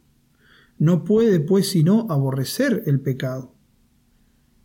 No 0.79 1.03
puede, 1.03 1.41
pues, 1.41 1.69
sino 1.69 2.07
aborrecer 2.09 2.85
el 2.87 3.01
pecado. 3.01 3.57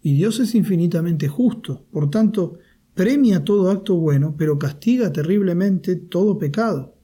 Y 0.04 0.14
Dios 0.14 0.40
es 0.40 0.54
infinitamente 0.54 1.28
justo. 1.28 1.84
Por 1.90 2.12
tanto, 2.12 2.60
premia 2.94 3.44
todo 3.44 3.72
acto 3.72 3.96
bueno, 3.96 4.36
pero 4.38 4.60
castiga 4.60 5.12
terriblemente 5.12 5.96
todo 5.96 6.38
pecado. 6.38 6.96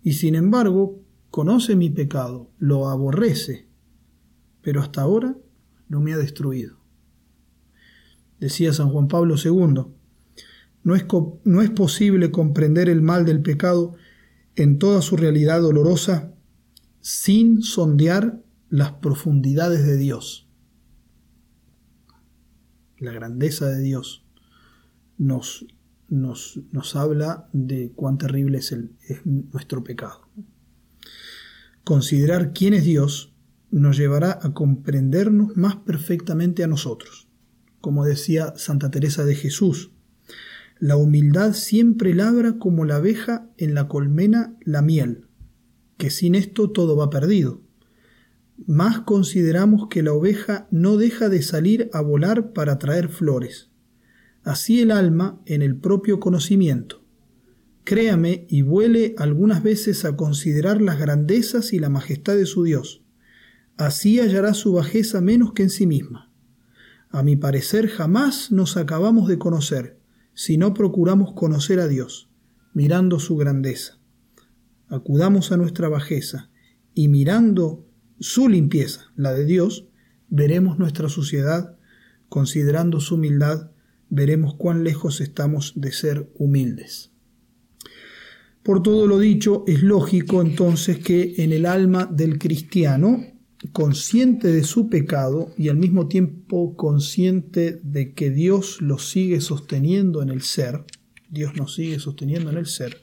Y 0.00 0.12
sin 0.12 0.36
embargo, 0.36 1.02
conoce 1.32 1.74
mi 1.74 1.90
pecado, 1.90 2.52
lo 2.60 2.88
aborrece, 2.88 3.66
pero 4.62 4.80
hasta 4.80 5.02
ahora 5.02 5.36
no 5.88 6.00
me 6.00 6.12
ha 6.12 6.18
destruido. 6.18 6.76
Decía 8.38 8.72
San 8.72 8.90
Juan 8.90 9.08
Pablo 9.08 9.34
II, 9.44 9.86
no 10.84 10.94
es, 10.94 11.04
no 11.42 11.62
es 11.62 11.70
posible 11.70 12.30
comprender 12.30 12.88
el 12.88 13.02
mal 13.02 13.24
del 13.24 13.42
pecado 13.42 13.96
en 14.56 14.78
toda 14.78 15.02
su 15.02 15.16
realidad 15.16 15.60
dolorosa 15.60 16.32
sin 17.00 17.62
sondear 17.62 18.42
las 18.68 18.92
profundidades 18.92 19.86
de 19.86 19.96
Dios. 19.96 20.48
La 22.98 23.12
grandeza 23.12 23.68
de 23.68 23.80
Dios 23.80 24.24
nos, 25.18 25.66
nos, 26.08 26.60
nos 26.72 26.96
habla 26.96 27.48
de 27.52 27.92
cuán 27.94 28.18
terrible 28.18 28.58
es, 28.58 28.72
el, 28.72 28.96
es 29.06 29.24
nuestro 29.24 29.84
pecado. 29.84 30.28
Considerar 31.84 32.52
quién 32.52 32.74
es 32.74 32.84
Dios 32.84 33.34
nos 33.70 33.96
llevará 33.96 34.38
a 34.42 34.54
comprendernos 34.54 35.56
más 35.56 35.76
perfectamente 35.76 36.64
a 36.64 36.66
nosotros. 36.66 37.28
Como 37.80 38.04
decía 38.04 38.54
Santa 38.56 38.90
Teresa 38.90 39.24
de 39.24 39.34
Jesús, 39.34 39.92
la 40.78 40.96
humildad 40.96 41.54
siempre 41.54 42.14
labra 42.14 42.58
como 42.58 42.84
la 42.84 42.96
abeja 42.96 43.50
en 43.56 43.74
la 43.74 43.88
colmena 43.88 44.56
la 44.62 44.82
miel, 44.82 45.26
que 45.96 46.10
sin 46.10 46.34
esto 46.34 46.70
todo 46.70 46.96
va 46.96 47.08
perdido. 47.08 47.62
Más 48.66 49.00
consideramos 49.00 49.88
que 49.88 50.02
la 50.02 50.12
oveja 50.12 50.66
no 50.70 50.96
deja 50.96 51.28
de 51.28 51.42
salir 51.42 51.90
a 51.92 52.00
volar 52.00 52.52
para 52.52 52.78
traer 52.78 53.08
flores, 53.08 53.70
así 54.42 54.80
el 54.80 54.90
alma 54.90 55.40
en 55.46 55.62
el 55.62 55.76
propio 55.76 56.20
conocimiento. 56.20 57.04
Créame 57.84 58.46
y 58.48 58.62
vuele 58.62 59.14
algunas 59.16 59.62
veces 59.62 60.04
a 60.04 60.16
considerar 60.16 60.82
las 60.82 60.98
grandezas 60.98 61.72
y 61.72 61.78
la 61.78 61.88
majestad 61.88 62.34
de 62.34 62.46
su 62.46 62.64
Dios. 62.64 63.04
Así 63.76 64.18
hallará 64.18 64.54
su 64.54 64.72
bajeza 64.72 65.20
menos 65.20 65.52
que 65.52 65.62
en 65.62 65.70
sí 65.70 65.86
misma. 65.86 66.32
A 67.10 67.22
mi 67.22 67.36
parecer 67.36 67.88
jamás 67.88 68.50
nos 68.50 68.76
acabamos 68.76 69.28
de 69.28 69.38
conocer, 69.38 70.00
si 70.36 70.58
no 70.58 70.74
procuramos 70.74 71.32
conocer 71.32 71.80
a 71.80 71.88
Dios, 71.88 72.28
mirando 72.74 73.18
su 73.18 73.36
grandeza. 73.36 73.98
Acudamos 74.86 75.50
a 75.50 75.56
nuestra 75.56 75.88
bajeza 75.88 76.50
y 76.94 77.08
mirando 77.08 77.88
su 78.20 78.46
limpieza, 78.46 79.12
la 79.16 79.32
de 79.32 79.46
Dios, 79.46 79.88
veremos 80.28 80.78
nuestra 80.78 81.08
suciedad, 81.08 81.78
considerando 82.28 83.00
su 83.00 83.14
humildad, 83.14 83.70
veremos 84.10 84.54
cuán 84.56 84.84
lejos 84.84 85.22
estamos 85.22 85.72
de 85.74 85.90
ser 85.92 86.30
humildes. 86.34 87.12
Por 88.62 88.82
todo 88.82 89.06
lo 89.06 89.18
dicho, 89.18 89.64
es 89.66 89.82
lógico 89.82 90.42
entonces 90.42 90.98
que 90.98 91.36
en 91.38 91.52
el 91.52 91.64
alma 91.64 92.04
del 92.04 92.38
cristiano, 92.38 93.24
consciente 93.72 94.48
de 94.48 94.64
su 94.64 94.88
pecado 94.88 95.52
y 95.56 95.68
al 95.68 95.76
mismo 95.76 96.08
tiempo 96.08 96.76
consciente 96.76 97.80
de 97.82 98.14
que 98.14 98.30
Dios 98.30 98.80
lo 98.80 98.98
sigue 98.98 99.40
sosteniendo 99.40 100.22
en 100.22 100.30
el 100.30 100.42
ser, 100.42 100.84
Dios 101.28 101.54
nos 101.56 101.74
sigue 101.74 101.98
sosteniendo 101.98 102.50
en 102.50 102.58
el 102.58 102.66
ser, 102.66 102.98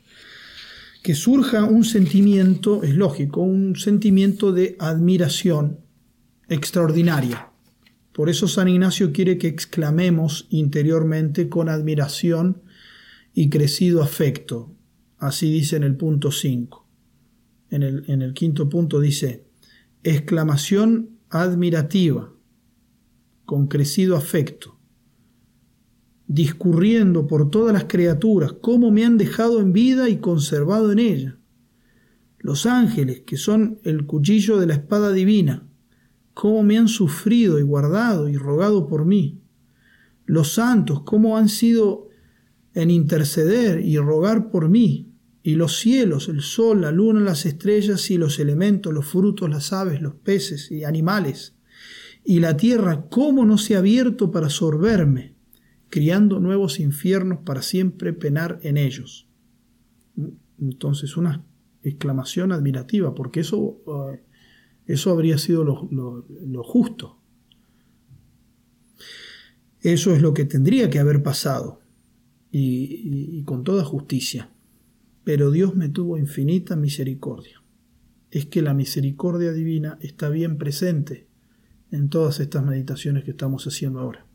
que 1.01 1.15
surja 1.15 1.65
un 1.65 1.83
sentimiento, 1.83 2.83
es 2.83 2.95
lógico, 2.95 3.41
un 3.41 3.75
sentimiento 3.75 4.51
de 4.51 4.75
admiración 4.79 5.79
extraordinaria 6.47 7.53
por 8.13 8.29
eso 8.29 8.47
San 8.47 8.67
Ignacio 8.67 9.11
quiere 9.11 9.39
que 9.39 9.47
exclamemos 9.47 10.45
interiormente 10.51 11.49
con 11.49 11.67
admiración 11.67 12.61
y 13.33 13.49
crecido 13.49 14.03
afecto. 14.03 14.71
Así 15.17 15.51
dice 15.51 15.77
en 15.77 15.83
el 15.83 15.95
punto 15.97 16.31
5. 16.31 16.87
En 17.71 17.81
el, 17.81 18.03
en 18.07 18.21
el 18.21 18.35
quinto 18.35 18.69
punto 18.69 18.99
dice, 18.99 19.42
exclamación 20.03 21.17
admirativa, 21.29 22.33
con 23.45 23.67
crecido 23.67 24.15
afecto, 24.15 24.77
discurriendo 26.27 27.27
por 27.27 27.49
todas 27.49 27.73
las 27.73 27.85
criaturas, 27.85 28.53
cómo 28.61 28.91
me 28.91 29.05
han 29.05 29.17
dejado 29.17 29.59
en 29.61 29.73
vida 29.73 30.09
y 30.09 30.17
conservado 30.17 30.91
en 30.91 30.99
ella. 30.99 31.37
Los 32.39 32.65
ángeles, 32.65 33.21
que 33.21 33.37
son 33.37 33.79
el 33.83 34.05
cuchillo 34.05 34.59
de 34.59 34.67
la 34.67 34.73
espada 34.73 35.11
divina, 35.11 35.67
cómo 36.33 36.63
me 36.63 36.77
han 36.77 36.87
sufrido 36.87 37.59
y 37.59 37.63
guardado 37.63 38.27
y 38.27 38.37
rogado 38.37 38.87
por 38.87 39.05
mí. 39.05 39.41
Los 40.25 40.53
santos, 40.53 41.03
cómo 41.03 41.37
han 41.37 41.49
sido 41.49 42.09
en 42.73 42.89
interceder 42.89 43.81
y 43.81 43.97
rogar 43.97 44.49
por 44.49 44.69
mí. 44.69 45.12
Y 45.43 45.55
los 45.55 45.77
cielos, 45.77 46.29
el 46.29 46.41
sol, 46.41 46.81
la 46.81 46.91
luna, 46.91 47.19
las 47.19 47.45
estrellas 47.45 48.09
y 48.09 48.17
los 48.17 48.39
elementos, 48.39 48.93
los 48.93 49.05
frutos, 49.05 49.49
las 49.49 49.73
aves, 49.73 50.01
los 50.01 50.15
peces 50.15 50.71
y 50.71 50.85
animales. 50.85 51.55
Y 52.23 52.39
la 52.39 52.55
tierra, 52.55 53.07
cómo 53.09 53.45
no 53.45 53.57
se 53.57 53.75
ha 53.75 53.79
abierto 53.79 54.31
para 54.31 54.49
sorberme, 54.49 55.35
criando 55.89 56.39
nuevos 56.39 56.79
infiernos 56.79 57.39
para 57.45 57.61
siempre 57.61 58.13
penar 58.13 58.59
en 58.63 58.77
ellos. 58.77 59.27
Entonces, 60.59 61.17
una 61.17 61.43
exclamación 61.83 62.53
admirativa, 62.53 63.13
porque 63.13 63.41
eso 63.41 63.81
eh, 64.13 64.23
eso 64.85 65.11
habría 65.11 65.37
sido 65.37 65.63
lo, 65.63 66.63
justo. 66.63 67.19
Eso 69.81 70.13
es 70.13 70.21
lo 70.21 70.33
que 70.33 70.45
tendría 70.45 70.89
que 70.89 70.99
haber 70.99 71.23
pasado 71.23 71.81
y, 72.51 73.37
y, 73.39 73.43
con 73.43 73.63
toda 73.63 73.83
justicia. 73.83 74.52
Pero 75.23 75.51
Dios 75.51 75.75
me 75.75 75.89
tuvo 75.89 76.17
infinita 76.17 76.75
misericordia. 76.75 77.61
Es 78.31 78.45
que 78.45 78.61
la 78.61 78.73
misericordia 78.73 79.53
divina 79.53 79.97
está 80.01 80.29
bien 80.29 80.57
presente 80.57 81.27
en 81.91 82.09
todas 82.09 82.39
estas 82.39 82.65
meditaciones 82.65 83.23
que 83.23 83.31
estamos 83.31 83.65
haciendo 83.67 83.99
ahora. 83.99 84.25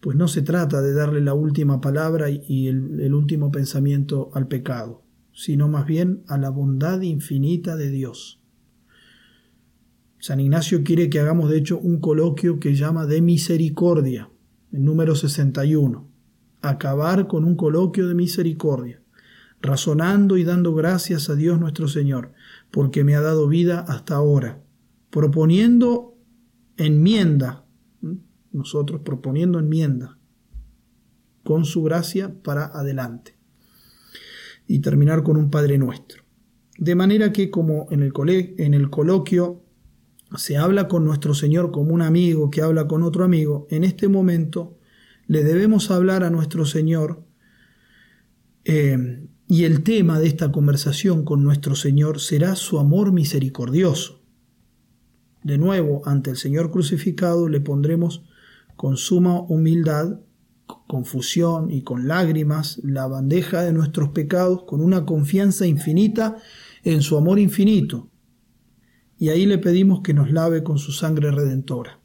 Pues 0.00 0.16
no 0.16 0.28
se 0.28 0.42
trata 0.42 0.82
de 0.82 0.92
darle 0.92 1.20
la 1.20 1.34
última 1.34 1.80
palabra 1.80 2.28
y 2.30 2.68
el, 2.68 3.14
último 3.14 3.50
pensamiento 3.50 4.30
al 4.34 4.48
pecado, 4.48 5.02
sino 5.32 5.68
más 5.68 5.86
bien 5.86 6.22
a 6.26 6.36
la 6.38 6.50
bondad 6.50 7.00
infinita 7.00 7.76
de 7.76 7.90
Dios 7.90 8.42
San 10.22 10.38
Ignacio 10.38 10.84
quiere 10.84 11.10
que 11.10 11.18
hagamos 11.18 11.50
de 11.50 11.58
hecho 11.58 11.80
un 11.80 11.98
coloquio 11.98 12.60
que 12.60 12.76
llama 12.76 13.06
de 13.06 13.20
misericordia, 13.20 14.30
el 14.70 14.84
número 14.84 15.16
61. 15.16 16.08
Acabar 16.60 17.26
con 17.26 17.44
un 17.44 17.56
coloquio 17.56 18.06
de 18.06 18.14
misericordia, 18.14 19.01
razonando 19.62 20.36
y 20.36 20.44
dando 20.44 20.74
gracias 20.74 21.30
a 21.30 21.36
Dios 21.36 21.58
nuestro 21.58 21.88
Señor, 21.88 22.32
porque 22.70 23.04
me 23.04 23.14
ha 23.14 23.20
dado 23.20 23.48
vida 23.48 23.80
hasta 23.80 24.16
ahora, 24.16 24.60
proponiendo 25.10 26.18
enmienda, 26.76 27.64
nosotros 28.50 29.00
proponiendo 29.04 29.60
enmienda, 29.60 30.18
con 31.44 31.64
su 31.64 31.82
gracia 31.82 32.34
para 32.42 32.66
adelante. 32.66 33.36
Y 34.66 34.80
terminar 34.80 35.22
con 35.22 35.36
un 35.36 35.50
Padre 35.50 35.78
nuestro. 35.78 36.22
De 36.78 36.94
manera 36.94 37.32
que 37.32 37.50
como 37.50 37.86
en 37.90 38.02
el, 38.02 38.12
en 38.58 38.74
el 38.74 38.90
coloquio 38.90 39.64
se 40.36 40.56
habla 40.56 40.88
con 40.88 41.04
nuestro 41.04 41.34
Señor 41.34 41.70
como 41.70 41.92
un 41.94 42.02
amigo 42.02 42.50
que 42.50 42.62
habla 42.62 42.88
con 42.88 43.02
otro 43.02 43.24
amigo, 43.24 43.66
en 43.70 43.84
este 43.84 44.08
momento 44.08 44.78
le 45.26 45.44
debemos 45.44 45.90
hablar 45.90 46.24
a 46.24 46.30
nuestro 46.30 46.64
Señor 46.64 47.24
eh, 48.64 49.26
y 49.52 49.64
el 49.64 49.82
tema 49.82 50.18
de 50.18 50.28
esta 50.28 50.50
conversación 50.50 51.26
con 51.26 51.44
nuestro 51.44 51.74
Señor 51.74 52.20
será 52.20 52.56
su 52.56 52.78
amor 52.78 53.12
misericordioso. 53.12 54.22
De 55.44 55.58
nuevo, 55.58 56.00
ante 56.06 56.30
el 56.30 56.38
Señor 56.38 56.70
crucificado 56.70 57.50
le 57.50 57.60
pondremos 57.60 58.24
con 58.76 58.96
suma 58.96 59.42
humildad, 59.42 60.20
confusión 60.86 61.70
y 61.70 61.82
con 61.82 62.08
lágrimas 62.08 62.80
la 62.82 63.06
bandeja 63.06 63.60
de 63.60 63.74
nuestros 63.74 64.08
pecados 64.12 64.62
con 64.62 64.80
una 64.80 65.04
confianza 65.04 65.66
infinita 65.66 66.38
en 66.82 67.02
su 67.02 67.18
amor 67.18 67.38
infinito. 67.38 68.08
Y 69.18 69.28
ahí 69.28 69.44
le 69.44 69.58
pedimos 69.58 70.00
que 70.00 70.14
nos 70.14 70.32
lave 70.32 70.62
con 70.62 70.78
su 70.78 70.92
sangre 70.92 71.30
redentora. 71.30 72.00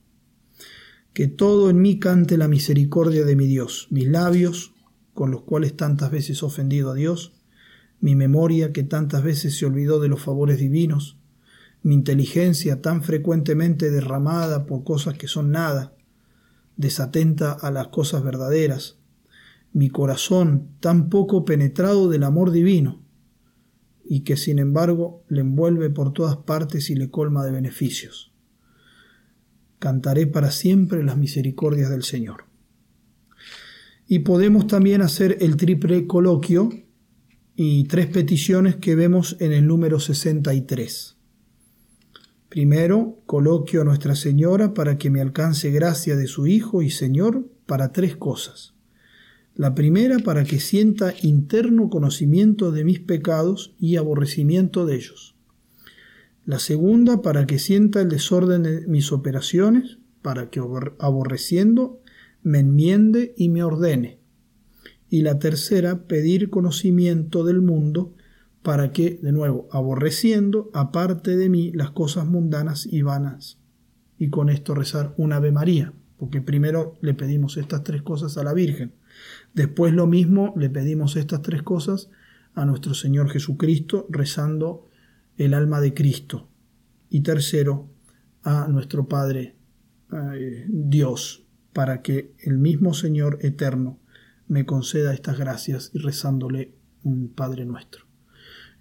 Que 1.14 1.30
todo 1.30 1.70
en 1.70 1.82
mí 1.82 1.98
cante 1.98 2.36
la 2.36 2.50
misericordia 2.50 3.24
de 3.24 3.38
mi 3.38 3.48
Dios, 3.48 3.88
mis 3.90 4.10
labios, 4.10 4.74
con 5.14 5.32
los 5.32 5.44
cuales 5.44 5.78
tantas 5.78 6.12
veces 6.12 6.44
ofendido 6.44 6.92
a 6.92 6.94
Dios, 6.94 7.37
mi 8.00 8.16
memoria 8.16 8.72
que 8.72 8.84
tantas 8.84 9.24
veces 9.24 9.58
se 9.58 9.66
olvidó 9.66 10.00
de 10.00 10.08
los 10.08 10.22
favores 10.22 10.60
divinos, 10.60 11.18
mi 11.84 11.96
inteligencia 11.96 12.82
tan 12.82 13.04
frecuentemente 13.04 13.90
derramada 13.90 14.66
por 14.66 14.84
cosas 14.84 15.18
que 15.18 15.28
son 15.28 15.52
nada, 15.52 15.94
desatenta 16.76 17.54
a 17.54 17.72
las 17.72 17.88
cosas 17.88 18.24
verdaderas, 18.24 18.98
mi 19.74 19.90
corazón 19.90 20.70
tan 20.80 21.10
poco 21.10 21.46
penetrado 21.46 22.10
del 22.10 22.24
amor 22.24 22.52
divino, 22.52 23.02
y 24.04 24.22
que 24.22 24.38
sin 24.38 24.60
embargo 24.60 25.24
le 25.28 25.42
envuelve 25.42 25.90
por 25.90 26.14
todas 26.14 26.38
partes 26.38 26.90
y 26.90 26.96
le 26.96 27.10
colma 27.10 27.46
de 27.46 27.52
beneficios. 27.52 28.32
Cantaré 29.80 30.28
para 30.28 30.52
siempre 30.52 31.04
las 31.04 31.18
misericordias 31.18 31.90
del 31.90 32.04
Señor. 32.04 32.46
Y 34.08 34.20
podemos 34.20 34.68
también 34.68 35.02
hacer 35.02 35.38
el 35.42 35.58
triple 35.58 36.08
coloquio 36.08 36.70
y 37.60 37.86
tres 37.86 38.06
peticiones 38.06 38.76
que 38.76 38.96
vemos 38.96 39.36
en 39.40 39.52
el 39.52 39.66
número 39.66 40.00
63. 40.00 41.18
Primero, 42.50 43.20
coloquio 43.26 43.82
a 43.82 43.84
Nuestra 43.84 44.16
Señora 44.16 44.76
para 44.76 45.00
que 45.00 45.10
me 45.10 45.22
alcance 45.22 45.72
gracia 45.72 46.16
de 46.16 46.28
su 46.28 46.46
Hijo 46.46 46.84
y 46.84 46.92
Señor 46.92 47.50
para 47.66 47.92
tres 47.92 48.16
cosas. 48.16 48.76
La 49.56 49.74
primera, 49.74 50.20
para 50.20 50.44
que 50.44 50.60
sienta 50.60 51.16
interno 51.24 51.90
conocimiento 51.90 52.72
de 52.72 52.86
mis 52.86 53.00
pecados 53.00 53.74
y 53.80 53.96
aborrecimiento 53.96 54.86
de 54.86 54.96
ellos. 54.96 55.36
La 56.46 56.60
segunda, 56.60 57.24
para 57.24 57.48
que 57.48 57.58
sienta 57.58 58.02
el 58.02 58.10
desorden 58.10 58.62
de 58.62 58.86
mis 58.86 59.12
operaciones, 59.12 59.98
para 60.22 60.52
que 60.52 60.62
aborreciendo 61.00 62.04
me 62.44 62.60
enmiende 62.60 63.34
y 63.36 63.50
me 63.50 63.64
ordene. 63.64 64.17
Y 65.10 65.22
la 65.22 65.40
tercera, 65.40 66.04
pedir 66.08 66.50
conocimiento 66.50 67.44
del 67.44 67.62
mundo 67.62 68.14
para 68.62 68.92
que, 68.92 69.20
de 69.22 69.32
nuevo, 69.32 69.68
aborreciendo, 69.72 70.70
aparte 70.74 71.38
de 71.38 71.50
mí 71.50 71.72
las 71.72 71.92
cosas 71.92 72.26
mundanas 72.26 72.86
y 72.86 73.02
vanas. 73.02 73.60
Y 74.20 74.30
con 74.30 74.50
esto 74.50 74.76
rezar 74.76 75.14
un 75.18 75.32
Ave 75.32 75.52
María, 75.52 75.94
porque 76.18 76.42
primero 76.42 76.98
le 77.02 77.14
pedimos 77.14 77.56
estas 77.58 77.84
tres 77.84 78.02
cosas 78.02 78.38
a 78.38 78.44
la 78.44 78.54
Virgen. 78.54 78.94
Después 79.54 79.94
lo 79.94 80.08
mismo 80.08 80.54
le 80.58 80.70
pedimos 80.70 81.16
estas 81.16 81.42
tres 81.42 81.64
cosas 81.64 82.10
a 82.56 82.66
nuestro 82.66 82.94
Señor 82.94 83.30
Jesucristo, 83.30 84.08
rezando 84.10 84.86
el 85.38 85.54
alma 85.54 85.80
de 85.80 85.94
Cristo. 85.94 86.50
Y 87.10 87.22
tercero, 87.22 87.88
a 88.44 88.68
nuestro 88.68 89.08
Padre 89.08 89.56
eh, 90.12 90.66
Dios, 90.68 91.46
para 91.74 92.02
que 92.02 92.34
el 92.40 92.58
mismo 92.58 92.94
Señor 92.94 93.40
eterno 93.42 94.00
me 94.48 94.66
conceda 94.66 95.14
estas 95.14 95.38
gracias 95.38 95.92
y 95.94 96.00
rezándole 96.00 96.74
un 97.04 97.30
Padre 97.34 97.66
nuestro. 97.66 98.06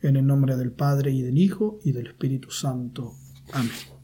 En 0.02 0.16
el 0.16 0.26
nombre 0.26 0.56
del 0.56 0.72
Padre 0.72 1.10
y 1.10 1.22
del 1.22 1.38
Hijo 1.38 1.80
y 1.84 1.92
del 1.92 2.08
Espíritu 2.08 2.50
Santo. 2.50 3.14
Amén. 3.52 3.95